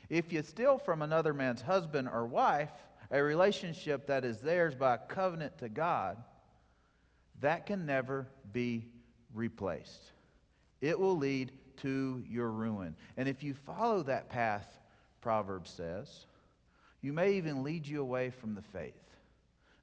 If 0.09 0.33
you 0.33 0.43
steal 0.43 0.77
from 0.77 1.01
another 1.01 1.33
man's 1.33 1.61
husband 1.61 2.09
or 2.11 2.25
wife, 2.25 2.71
a 3.09 3.23
relationship 3.23 4.07
that 4.07 4.25
is 4.25 4.39
theirs 4.39 4.75
by 4.75 4.97
covenant 4.97 5.57
to 5.59 5.69
God, 5.69 6.17
that 7.39 7.65
can 7.65 7.85
never 7.85 8.27
be 8.51 8.85
replaced. 9.33 10.11
It 10.81 10.99
will 10.99 11.17
lead 11.17 11.51
to 11.77 12.21
your 12.27 12.49
ruin. 12.49 12.95
And 13.15 13.29
if 13.29 13.43
you 13.43 13.53
follow 13.53 14.03
that 14.03 14.29
path, 14.29 14.67
Proverbs 15.23 15.71
says, 15.71 16.25
you 17.01 17.13
may 17.13 17.35
even 17.35 17.63
lead 17.63 17.87
you 17.87 18.01
away 18.01 18.29
from 18.29 18.55
the 18.55 18.61
faith, 18.61 18.93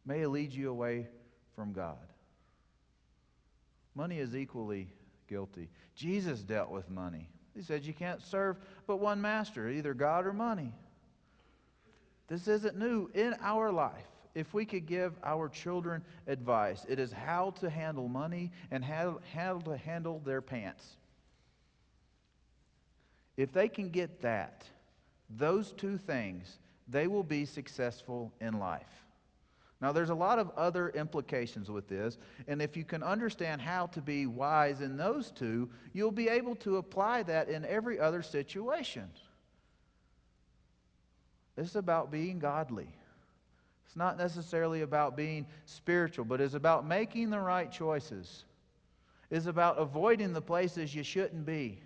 may 0.04 0.26
lead 0.26 0.52
you 0.52 0.68
away 0.68 1.08
from 1.56 1.72
God. 1.72 1.96
Money 3.94 4.18
is 4.18 4.36
equally 4.36 4.92
guilty. 5.28 5.70
Jesus 5.94 6.40
dealt 6.40 6.70
with 6.70 6.90
money. 6.90 7.26
He 7.56 7.62
said 7.62 7.84
you 7.84 7.94
can't 7.94 8.22
serve 8.22 8.58
but 8.86 8.98
one 8.98 9.22
master, 9.22 9.70
either 9.70 9.94
God 9.94 10.26
or 10.26 10.34
money. 10.34 10.74
This 12.28 12.46
isn't 12.46 12.78
new 12.78 13.10
in 13.14 13.34
our 13.40 13.72
life. 13.72 14.06
If 14.34 14.52
we 14.52 14.66
could 14.66 14.84
give 14.84 15.14
our 15.24 15.48
children 15.48 16.04
advice, 16.26 16.84
it 16.86 16.98
is 16.98 17.12
how 17.12 17.52
to 17.60 17.70
handle 17.70 18.08
money 18.08 18.52
and 18.70 18.84
how, 18.84 19.20
how 19.34 19.58
to 19.60 19.76
handle 19.78 20.20
their 20.22 20.42
pants. 20.42 20.86
If 23.38 23.52
they 23.52 23.68
can 23.68 23.88
get 23.88 24.20
that, 24.20 24.66
those 25.36 25.72
two 25.72 25.96
things, 25.96 26.58
they 26.88 27.06
will 27.06 27.22
be 27.22 27.44
successful 27.44 28.32
in 28.40 28.58
life. 28.58 29.04
Now, 29.80 29.92
there's 29.92 30.10
a 30.10 30.14
lot 30.14 30.38
of 30.38 30.50
other 30.56 30.90
implications 30.90 31.70
with 31.70 31.88
this, 31.88 32.18
and 32.48 32.60
if 32.60 32.76
you 32.76 32.84
can 32.84 33.02
understand 33.02 33.62
how 33.62 33.86
to 33.86 34.02
be 34.02 34.26
wise 34.26 34.82
in 34.82 34.96
those 34.96 35.30
two, 35.30 35.70
you'll 35.94 36.10
be 36.10 36.28
able 36.28 36.54
to 36.56 36.76
apply 36.76 37.22
that 37.22 37.48
in 37.48 37.64
every 37.64 37.98
other 37.98 38.22
situation. 38.22 39.08
It's 41.56 41.76
about 41.76 42.10
being 42.10 42.38
godly. 42.38 42.88
It's 43.86 43.96
not 43.96 44.18
necessarily 44.18 44.82
about 44.82 45.16
being 45.16 45.46
spiritual, 45.64 46.24
but 46.24 46.40
it's 46.40 46.54
about 46.54 46.86
making 46.86 47.30
the 47.30 47.40
right 47.40 47.72
choices. 47.72 48.44
It's 49.30 49.46
about 49.46 49.78
avoiding 49.78 50.32
the 50.32 50.42
places 50.42 50.94
you 50.94 51.02
shouldn't 51.02 51.46
be. 51.46 51.80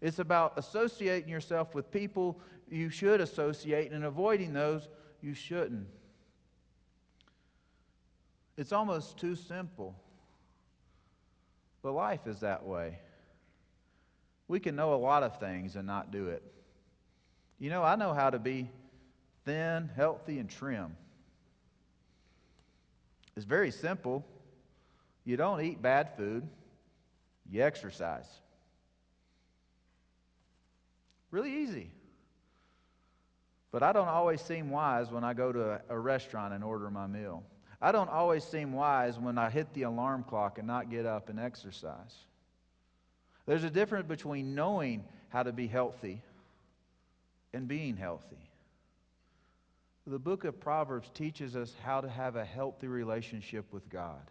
It's 0.00 0.18
about 0.18 0.54
associating 0.56 1.28
yourself 1.28 1.74
with 1.74 1.90
people 1.90 2.40
you 2.70 2.90
should 2.90 3.20
associate 3.20 3.92
and 3.92 4.04
avoiding 4.04 4.52
those 4.52 4.88
you 5.20 5.34
shouldn't. 5.34 5.88
It's 8.56 8.72
almost 8.72 9.16
too 9.18 9.34
simple. 9.36 9.94
But 11.82 11.92
life 11.92 12.26
is 12.26 12.40
that 12.40 12.64
way. 12.64 12.98
We 14.48 14.60
can 14.60 14.76
know 14.76 14.94
a 14.94 14.96
lot 14.96 15.22
of 15.22 15.38
things 15.38 15.76
and 15.76 15.86
not 15.86 16.10
do 16.10 16.28
it. 16.28 16.42
You 17.58 17.70
know, 17.70 17.82
I 17.82 17.96
know 17.96 18.14
how 18.14 18.30
to 18.30 18.38
be 18.38 18.70
thin, 19.44 19.90
healthy, 19.94 20.38
and 20.38 20.48
trim. 20.48 20.96
It's 23.36 23.46
very 23.46 23.70
simple. 23.70 24.24
You 25.24 25.36
don't 25.36 25.60
eat 25.60 25.80
bad 25.80 26.16
food, 26.16 26.48
you 27.50 27.62
exercise. 27.62 28.26
Really 31.30 31.62
easy. 31.62 31.90
But 33.70 33.82
I 33.82 33.92
don't 33.92 34.08
always 34.08 34.40
seem 34.40 34.70
wise 34.70 35.10
when 35.10 35.24
I 35.24 35.34
go 35.34 35.52
to 35.52 35.80
a, 35.88 35.98
restaurant 35.98 36.54
and 36.54 36.64
order 36.64 36.90
my 36.90 37.06
meal. 37.06 37.42
I 37.80 37.92
don't 37.92 38.08
always 38.08 38.42
seem 38.44 38.72
wise 38.72 39.18
when 39.18 39.38
I 39.38 39.50
hit 39.50 39.72
the 39.74 39.82
alarm 39.82 40.24
clock 40.24 40.58
and 40.58 40.66
not 40.66 40.90
get 40.90 41.06
up 41.06 41.28
and 41.28 41.38
exercise. 41.38 42.14
There's 43.46 43.64
a 43.64 43.70
difference 43.70 44.08
between 44.08 44.54
knowing 44.54 45.04
how 45.28 45.42
to 45.42 45.52
be 45.52 45.66
healthy 45.66 46.22
and 47.52 47.68
being 47.68 47.96
healthy. 47.96 48.36
The 50.06 50.18
book 50.18 50.44
of 50.44 50.58
Proverbs 50.58 51.10
teaches 51.12 51.54
us 51.54 51.74
how 51.82 52.00
to 52.00 52.08
have 52.08 52.36
a 52.36 52.44
healthy 52.44 52.86
relationship 52.86 53.66
with 53.70 53.88
God. 53.90 54.30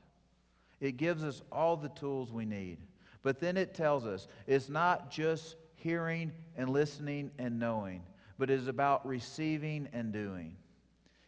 It 0.81 0.97
gives 0.97 1.23
us 1.23 1.43
all 1.51 1.77
the 1.77 1.89
tools 1.89 2.31
we 2.31 2.45
need. 2.45 2.79
But 3.21 3.39
then 3.39 3.57
it 3.57 3.75
tells 3.75 4.05
us 4.05 4.27
it's 4.47 4.69
not 4.69 5.11
just 5.11 5.55
hearing 5.77 6.31
and 6.55 6.69
listening 6.69 7.31
and 7.39 7.59
knowing, 7.59 8.03
but 8.37 8.49
it 8.49 8.59
is 8.59 8.67
about 8.67 9.05
receiving 9.05 9.87
and 9.93 10.11
doing. 10.11 10.55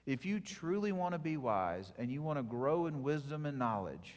If 0.05 0.25
you 0.25 0.39
truly 0.39 0.91
want 0.91 1.13
to 1.13 1.19
be 1.19 1.37
wise 1.37 1.93
and 1.97 2.11
you 2.11 2.21
want 2.21 2.39
to 2.39 2.43
grow 2.43 2.87
in 2.87 3.03
wisdom 3.03 3.45
and 3.45 3.57
knowledge, 3.57 4.15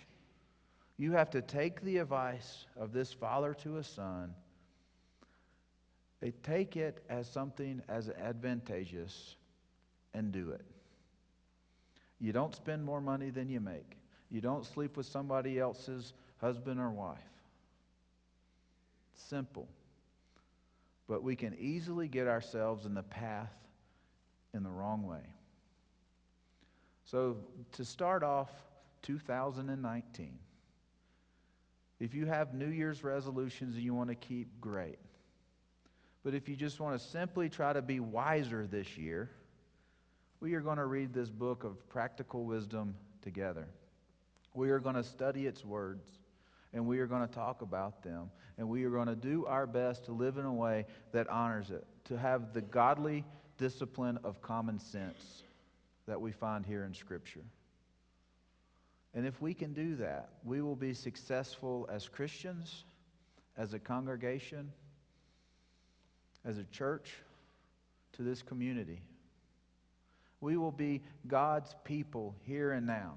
you 0.97 1.13
have 1.13 1.31
to 1.31 1.43
take 1.43 1.83
the 1.83 1.99
advice 1.99 2.67
of 2.79 2.93
this 2.93 3.13
father 3.13 3.55
to 3.63 3.77
a 3.77 3.85
son. 3.85 4.35
They 6.21 6.31
take 6.43 6.77
it 6.77 7.03
as 7.09 7.29
something 7.29 7.83
as 7.89 8.09
advantageous 8.09 9.37
and 10.15 10.33
do 10.33 10.51
it. 10.51 10.65
You 12.21 12.33
don't 12.33 12.55
spend 12.55 12.85
more 12.85 13.01
money 13.01 13.31
than 13.31 13.49
you 13.49 13.61
make. 13.61 13.97
You 14.31 14.41
don't 14.41 14.65
sleep 14.65 14.97
with 14.97 15.07
somebody 15.07 15.59
else's 15.59 16.15
husband 16.41 16.81
or 16.81 16.91
wife. 16.91 17.19
Simple. 19.15 19.69
But 21.13 21.23
we 21.23 21.37
can 21.37 21.55
easily 21.59 22.09
get 22.09 22.27
ourselves 22.27 22.87
in 22.87 22.95
the 22.95 23.03
path 23.03 23.53
in 24.55 24.63
the 24.63 24.71
wrong 24.71 25.07
way. 25.07 25.35
So, 27.05 27.37
to 27.73 27.85
start 27.85 28.23
off 28.23 28.51
2019, 29.03 30.39
if 32.01 32.15
you 32.15 32.25
have 32.25 32.55
New 32.55 32.71
Year's 32.71 33.05
resolutions 33.05 33.75
and 33.75 33.85
you 33.85 33.93
want 33.93 34.09
to 34.09 34.15
keep, 34.15 34.59
great. 34.59 34.99
But 36.25 36.33
if 36.33 36.49
you 36.49 36.57
just 36.57 36.81
want 36.81 36.99
to 36.99 37.07
simply 37.07 37.51
try 37.51 37.75
to 37.75 37.83
be 37.83 38.01
wiser 38.01 38.67
this 38.67 38.97
year, 38.97 39.29
we 40.41 40.55
are 40.55 40.63
going 40.63 40.79
to 40.79 40.87
read 40.87 41.13
this 41.13 41.29
book 41.29 41.63
of 41.63 41.87
practical 41.91 42.47
wisdom 42.47 42.95
together. 43.21 43.69
We 44.55 44.71
are 44.71 44.79
going 44.79 44.97
to 44.97 45.05
study 45.05 45.47
its 45.47 45.63
words, 45.63 46.09
and 46.73 46.87
we 46.87 46.99
are 46.99 47.07
going 47.07 47.27
to 47.27 47.35
talk 47.35 47.63
about 47.63 48.03
them, 48.03 48.31
and 48.59 48.69
we 48.69 48.85
are 48.85 48.91
going 48.91 49.09
to 49.09 49.17
do 49.17 49.45
our 49.47 49.67
best 49.67 50.05
to 50.07 50.13
live 50.13 50.39
in 50.39 50.45
a 50.45 50.53
way 50.53 50.87
that 51.13 51.29
honors 51.29 51.71
it, 51.71 51.85
to 52.05 52.17
have 52.19 52.53
the 52.53 52.63
godly 52.63 53.25
discipline 53.59 54.19
of 54.25 54.41
common 54.41 54.79
sense 54.79 55.43
that 56.07 56.21
we 56.21 56.33
find 56.33 56.65
here 56.65 56.85
in 56.85 56.95
Scripture. 56.95 57.45
And 59.15 59.27
if 59.27 59.41
we 59.43 59.53
can 59.53 59.75
do 59.75 59.97
that, 59.97 60.31
we 60.45 60.63
will 60.63 60.77
be 60.77 60.95
successful 60.95 61.89
as 61.93 62.09
Christians, 62.09 62.85
as 63.57 63.75
a 63.75 63.79
congregation, 63.79 64.73
as 66.45 66.59
a 66.59 66.65
church, 66.65 67.13
to 68.15 68.23
this 68.23 68.43
community. 68.43 69.03
We 70.41 70.57
will 70.57 70.73
be 70.73 71.03
God's 71.27 71.75
people 71.85 72.35
here 72.45 72.73
and 72.73 72.87
now 72.87 73.15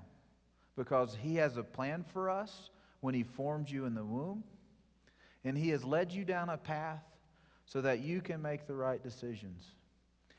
because 0.76 1.16
He 1.20 1.36
has 1.36 1.58
a 1.58 1.64
plan 1.64 2.04
for 2.14 2.30
us 2.30 2.70
when 3.06 3.14
He 3.14 3.22
formed 3.22 3.70
you 3.70 3.86
in 3.86 3.94
the 3.94 4.04
womb. 4.04 4.44
And 5.44 5.56
He 5.56 5.70
has 5.70 5.84
led 5.86 6.12
you 6.12 6.26
down 6.26 6.50
a 6.50 6.58
path 6.58 7.04
so 7.68 7.80
that 7.82 8.00
you 8.00 8.20
can 8.20 8.42
make 8.42 8.66
the 8.66 8.74
right 8.74 9.02
decisions. 9.02 9.64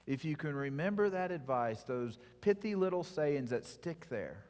If 0.04 0.24
you 0.24 0.34
can 0.34 0.52
remember 0.52 1.08
that 1.08 1.30
advice, 1.30 1.84
those 1.84 2.18
pithy 2.40 2.74
little 2.74 3.04
sayings 3.04 3.50
that 3.50 3.66
stick 3.66 4.08
there, 4.10 4.44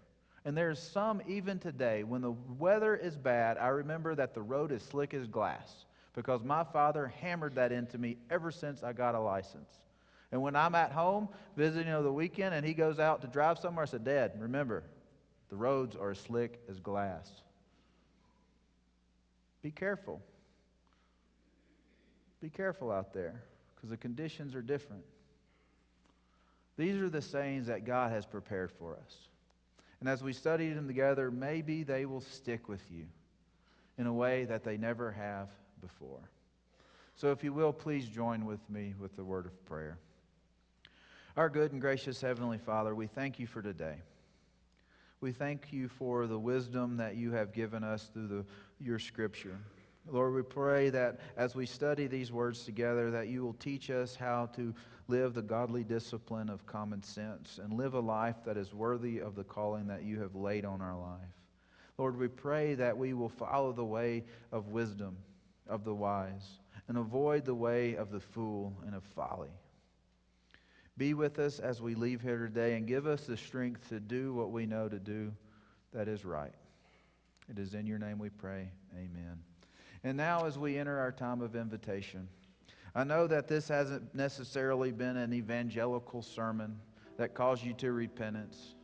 and 0.46 0.56
there's 0.56 0.80
some 0.80 1.20
even 1.26 1.58
today, 1.58 2.04
when 2.04 2.22
the 2.22 2.34
weather 2.58 2.96
is 2.96 3.18
bad, 3.18 3.58
I 3.58 3.68
remember 3.68 4.14
that 4.14 4.32
the 4.32 4.40
road 4.40 4.72
is 4.72 4.82
slick 4.82 5.12
as 5.12 5.26
glass 5.26 5.84
because 6.14 6.42
my 6.42 6.64
father 6.64 7.12
hammered 7.20 7.56
that 7.56 7.70
into 7.70 7.98
me 7.98 8.16
ever 8.30 8.50
since 8.50 8.82
I 8.82 8.94
got 8.94 9.14
a 9.14 9.20
license. 9.20 9.70
And 10.32 10.40
when 10.40 10.56
I'm 10.56 10.74
at 10.74 10.90
home 10.90 11.28
visiting 11.54 11.92
over 11.92 12.04
the 12.04 12.12
weekend 12.12 12.54
and 12.54 12.64
he 12.64 12.72
goes 12.72 12.98
out 12.98 13.20
to 13.22 13.26
drive 13.26 13.58
somewhere, 13.58 13.82
I 13.82 13.86
said, 13.86 14.04
Dad, 14.04 14.32
remember, 14.38 14.84
the 15.50 15.56
roads 15.56 15.96
are 15.96 16.12
as 16.12 16.18
slick 16.18 16.60
as 16.70 16.80
glass. 16.80 17.30
Be 19.66 19.72
careful. 19.72 20.22
Be 22.40 22.48
careful 22.48 22.92
out 22.92 23.12
there 23.12 23.42
because 23.74 23.90
the 23.90 23.96
conditions 23.96 24.54
are 24.54 24.62
different. 24.62 25.02
These 26.78 26.94
are 27.02 27.10
the 27.10 27.20
sayings 27.20 27.66
that 27.66 27.84
God 27.84 28.12
has 28.12 28.24
prepared 28.24 28.70
for 28.70 28.94
us. 28.94 29.16
And 29.98 30.08
as 30.08 30.22
we 30.22 30.32
study 30.32 30.72
them 30.72 30.86
together, 30.86 31.32
maybe 31.32 31.82
they 31.82 32.06
will 32.06 32.20
stick 32.20 32.68
with 32.68 32.88
you 32.92 33.06
in 33.98 34.06
a 34.06 34.12
way 34.12 34.44
that 34.44 34.62
they 34.62 34.76
never 34.76 35.10
have 35.10 35.48
before. 35.80 36.30
So, 37.16 37.32
if 37.32 37.42
you 37.42 37.52
will, 37.52 37.72
please 37.72 38.06
join 38.06 38.44
with 38.44 38.60
me 38.70 38.94
with 39.00 39.16
the 39.16 39.24
word 39.24 39.46
of 39.46 39.64
prayer. 39.64 39.98
Our 41.36 41.48
good 41.48 41.72
and 41.72 41.80
gracious 41.80 42.20
Heavenly 42.20 42.58
Father, 42.58 42.94
we 42.94 43.08
thank 43.08 43.40
you 43.40 43.48
for 43.48 43.62
today. 43.62 43.96
We 45.20 45.32
thank 45.32 45.72
you 45.72 45.88
for 45.88 46.26
the 46.26 46.38
wisdom 46.38 46.98
that 46.98 47.16
you 47.16 47.32
have 47.32 47.52
given 47.52 47.82
us 47.82 48.10
through 48.12 48.28
the, 48.28 48.44
your 48.80 48.98
scripture. 48.98 49.58
Lord, 50.08 50.34
we 50.34 50.42
pray 50.42 50.90
that 50.90 51.20
as 51.36 51.54
we 51.54 51.66
study 51.66 52.06
these 52.06 52.30
words 52.30 52.64
together, 52.64 53.10
that 53.10 53.28
you 53.28 53.42
will 53.42 53.54
teach 53.54 53.90
us 53.90 54.14
how 54.14 54.46
to 54.54 54.72
live 55.08 55.34
the 55.34 55.42
godly 55.42 55.84
discipline 55.84 56.48
of 56.48 56.66
common 56.66 57.02
sense 57.02 57.58
and 57.62 57.72
live 57.72 57.94
a 57.94 58.00
life 58.00 58.36
that 58.44 58.56
is 58.56 58.72
worthy 58.72 59.18
of 59.18 59.34
the 59.34 59.44
calling 59.44 59.86
that 59.88 60.04
you 60.04 60.20
have 60.20 60.34
laid 60.34 60.64
on 60.64 60.80
our 60.80 60.96
life. 60.96 61.20
Lord, 61.98 62.18
we 62.18 62.28
pray 62.28 62.74
that 62.74 62.96
we 62.96 63.14
will 63.14 63.28
follow 63.28 63.72
the 63.72 63.84
way 63.84 64.24
of 64.52 64.68
wisdom, 64.68 65.16
of 65.68 65.84
the 65.84 65.94
wise, 65.94 66.58
and 66.88 66.98
avoid 66.98 67.44
the 67.44 67.54
way 67.54 67.94
of 67.94 68.10
the 68.10 68.20
fool 68.20 68.72
and 68.84 68.94
of 68.94 69.02
folly. 69.02 69.50
Be 70.98 71.14
with 71.14 71.38
us 71.38 71.58
as 71.58 71.82
we 71.82 71.94
leave 71.94 72.20
here 72.20 72.38
today 72.38 72.76
and 72.76 72.86
give 72.86 73.06
us 73.06 73.22
the 73.22 73.36
strength 73.36 73.88
to 73.88 74.00
do 74.00 74.32
what 74.34 74.50
we 74.50 74.66
know 74.66 74.88
to 74.88 74.98
do 74.98 75.32
that 75.92 76.08
is 76.08 76.24
right. 76.24 76.54
It 77.48 77.58
is 77.58 77.74
in 77.74 77.86
your 77.86 77.98
name 77.98 78.18
we 78.18 78.30
pray. 78.30 78.70
Amen. 78.94 79.38
And 80.04 80.16
now, 80.16 80.46
as 80.46 80.58
we 80.58 80.78
enter 80.78 80.98
our 80.98 81.12
time 81.12 81.40
of 81.40 81.56
invitation, 81.56 82.28
I 82.94 83.04
know 83.04 83.26
that 83.26 83.48
this 83.48 83.68
hasn't 83.68 84.14
necessarily 84.14 84.90
been 84.90 85.16
an 85.16 85.32
evangelical 85.32 86.22
sermon 86.22 86.78
that 87.18 87.34
calls 87.34 87.62
you 87.62 87.72
to 87.74 87.92
repentance. 87.92 88.74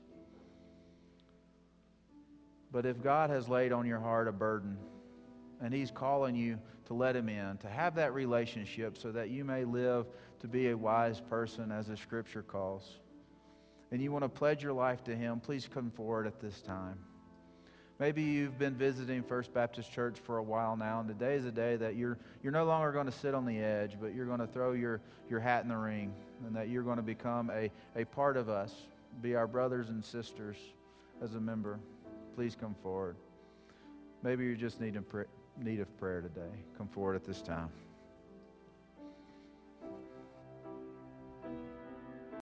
But 2.70 2.87
if 2.87 3.03
God 3.03 3.31
has 3.31 3.48
laid 3.48 3.72
on 3.72 3.87
your 3.87 4.01
heart 4.01 4.29
a 4.29 4.33
burden 4.33 4.79
and 5.61 5.72
He's 5.72 5.90
calling 5.90 6.35
you 6.35 6.59
to 6.87 6.94
let 6.94 7.14
Him 7.14 7.29
in, 7.29 7.59
to 7.59 7.68
have 7.68 7.94
that 7.96 8.14
relationship 8.14 8.96
so 8.98 9.12
that 9.12 9.31
you 9.31 9.44
may 9.44 9.64
live 9.64 10.07
to 10.40 10.48
be 10.48 10.70
a 10.70 10.77
wise 10.77 11.20
person 11.20 11.70
as 11.70 11.87
the 11.87 11.96
Scripture 11.96 12.42
calls, 12.42 12.98
and 13.90 14.03
you 14.03 14.11
want 14.11 14.25
to 14.25 14.29
pledge 14.29 14.62
your 14.62 14.72
life 14.72 15.05
to 15.05 15.14
Him, 15.14 15.38
please 15.40 15.68
come 15.72 15.90
forward 15.90 16.27
at 16.27 16.40
this 16.40 16.61
time. 16.62 16.98
Maybe 17.99 18.23
you've 18.23 18.59
been 18.59 18.75
visiting 18.75 19.23
First 19.23 19.55
Baptist 19.55 19.93
Church 19.93 20.19
for 20.19 20.39
a 20.39 20.43
while 20.43 20.77
now, 20.77 21.01
and 21.01 21.09
today 21.09 21.35
is 21.35 21.45
a 21.45 21.53
day 21.53 21.77
that 21.77 21.95
you're, 21.95 22.19
you're 22.43 22.53
no 22.53 22.65
longer 22.65 22.91
going 22.91 23.07
to 23.07 23.13
sit 23.13 23.35
on 23.35 23.47
the 23.47 23.59
edge, 23.59 23.97
but 24.01 24.15
you're 24.15 24.27
going 24.27 24.41
to 24.41 24.47
throw 24.47 24.73
your, 24.73 25.01
your 25.31 25.41
hat 25.41 25.63
in 25.63 25.69
the 25.69 25.77
ring, 25.77 26.13
and 26.47 26.57
that 26.57 26.69
you're 26.69 26.83
going 26.83 26.97
to 26.97 27.03
become 27.03 27.51
a, 27.51 27.71
a 27.95 28.05
part 28.07 28.37
of 28.37 28.49
us, 28.49 28.75
be 29.21 29.35
our 29.35 29.47
brothers 29.47 29.91
and 29.91 30.05
sisters 30.05 30.57
as 31.23 31.35
a 31.35 31.41
member. 31.41 31.79
Please 32.35 32.57
come 32.59 32.75
forward. 32.83 33.17
Maybe 34.23 34.45
you 34.45 34.57
just 34.57 34.81
need, 34.81 34.97
a 34.97 35.63
need 35.63 35.81
of 35.81 35.99
prayer 35.99 36.23
today. 36.23 36.51
Come 36.79 36.89
forward 36.89 37.15
at 37.15 37.25
this 37.25 37.43
time. 37.43 37.69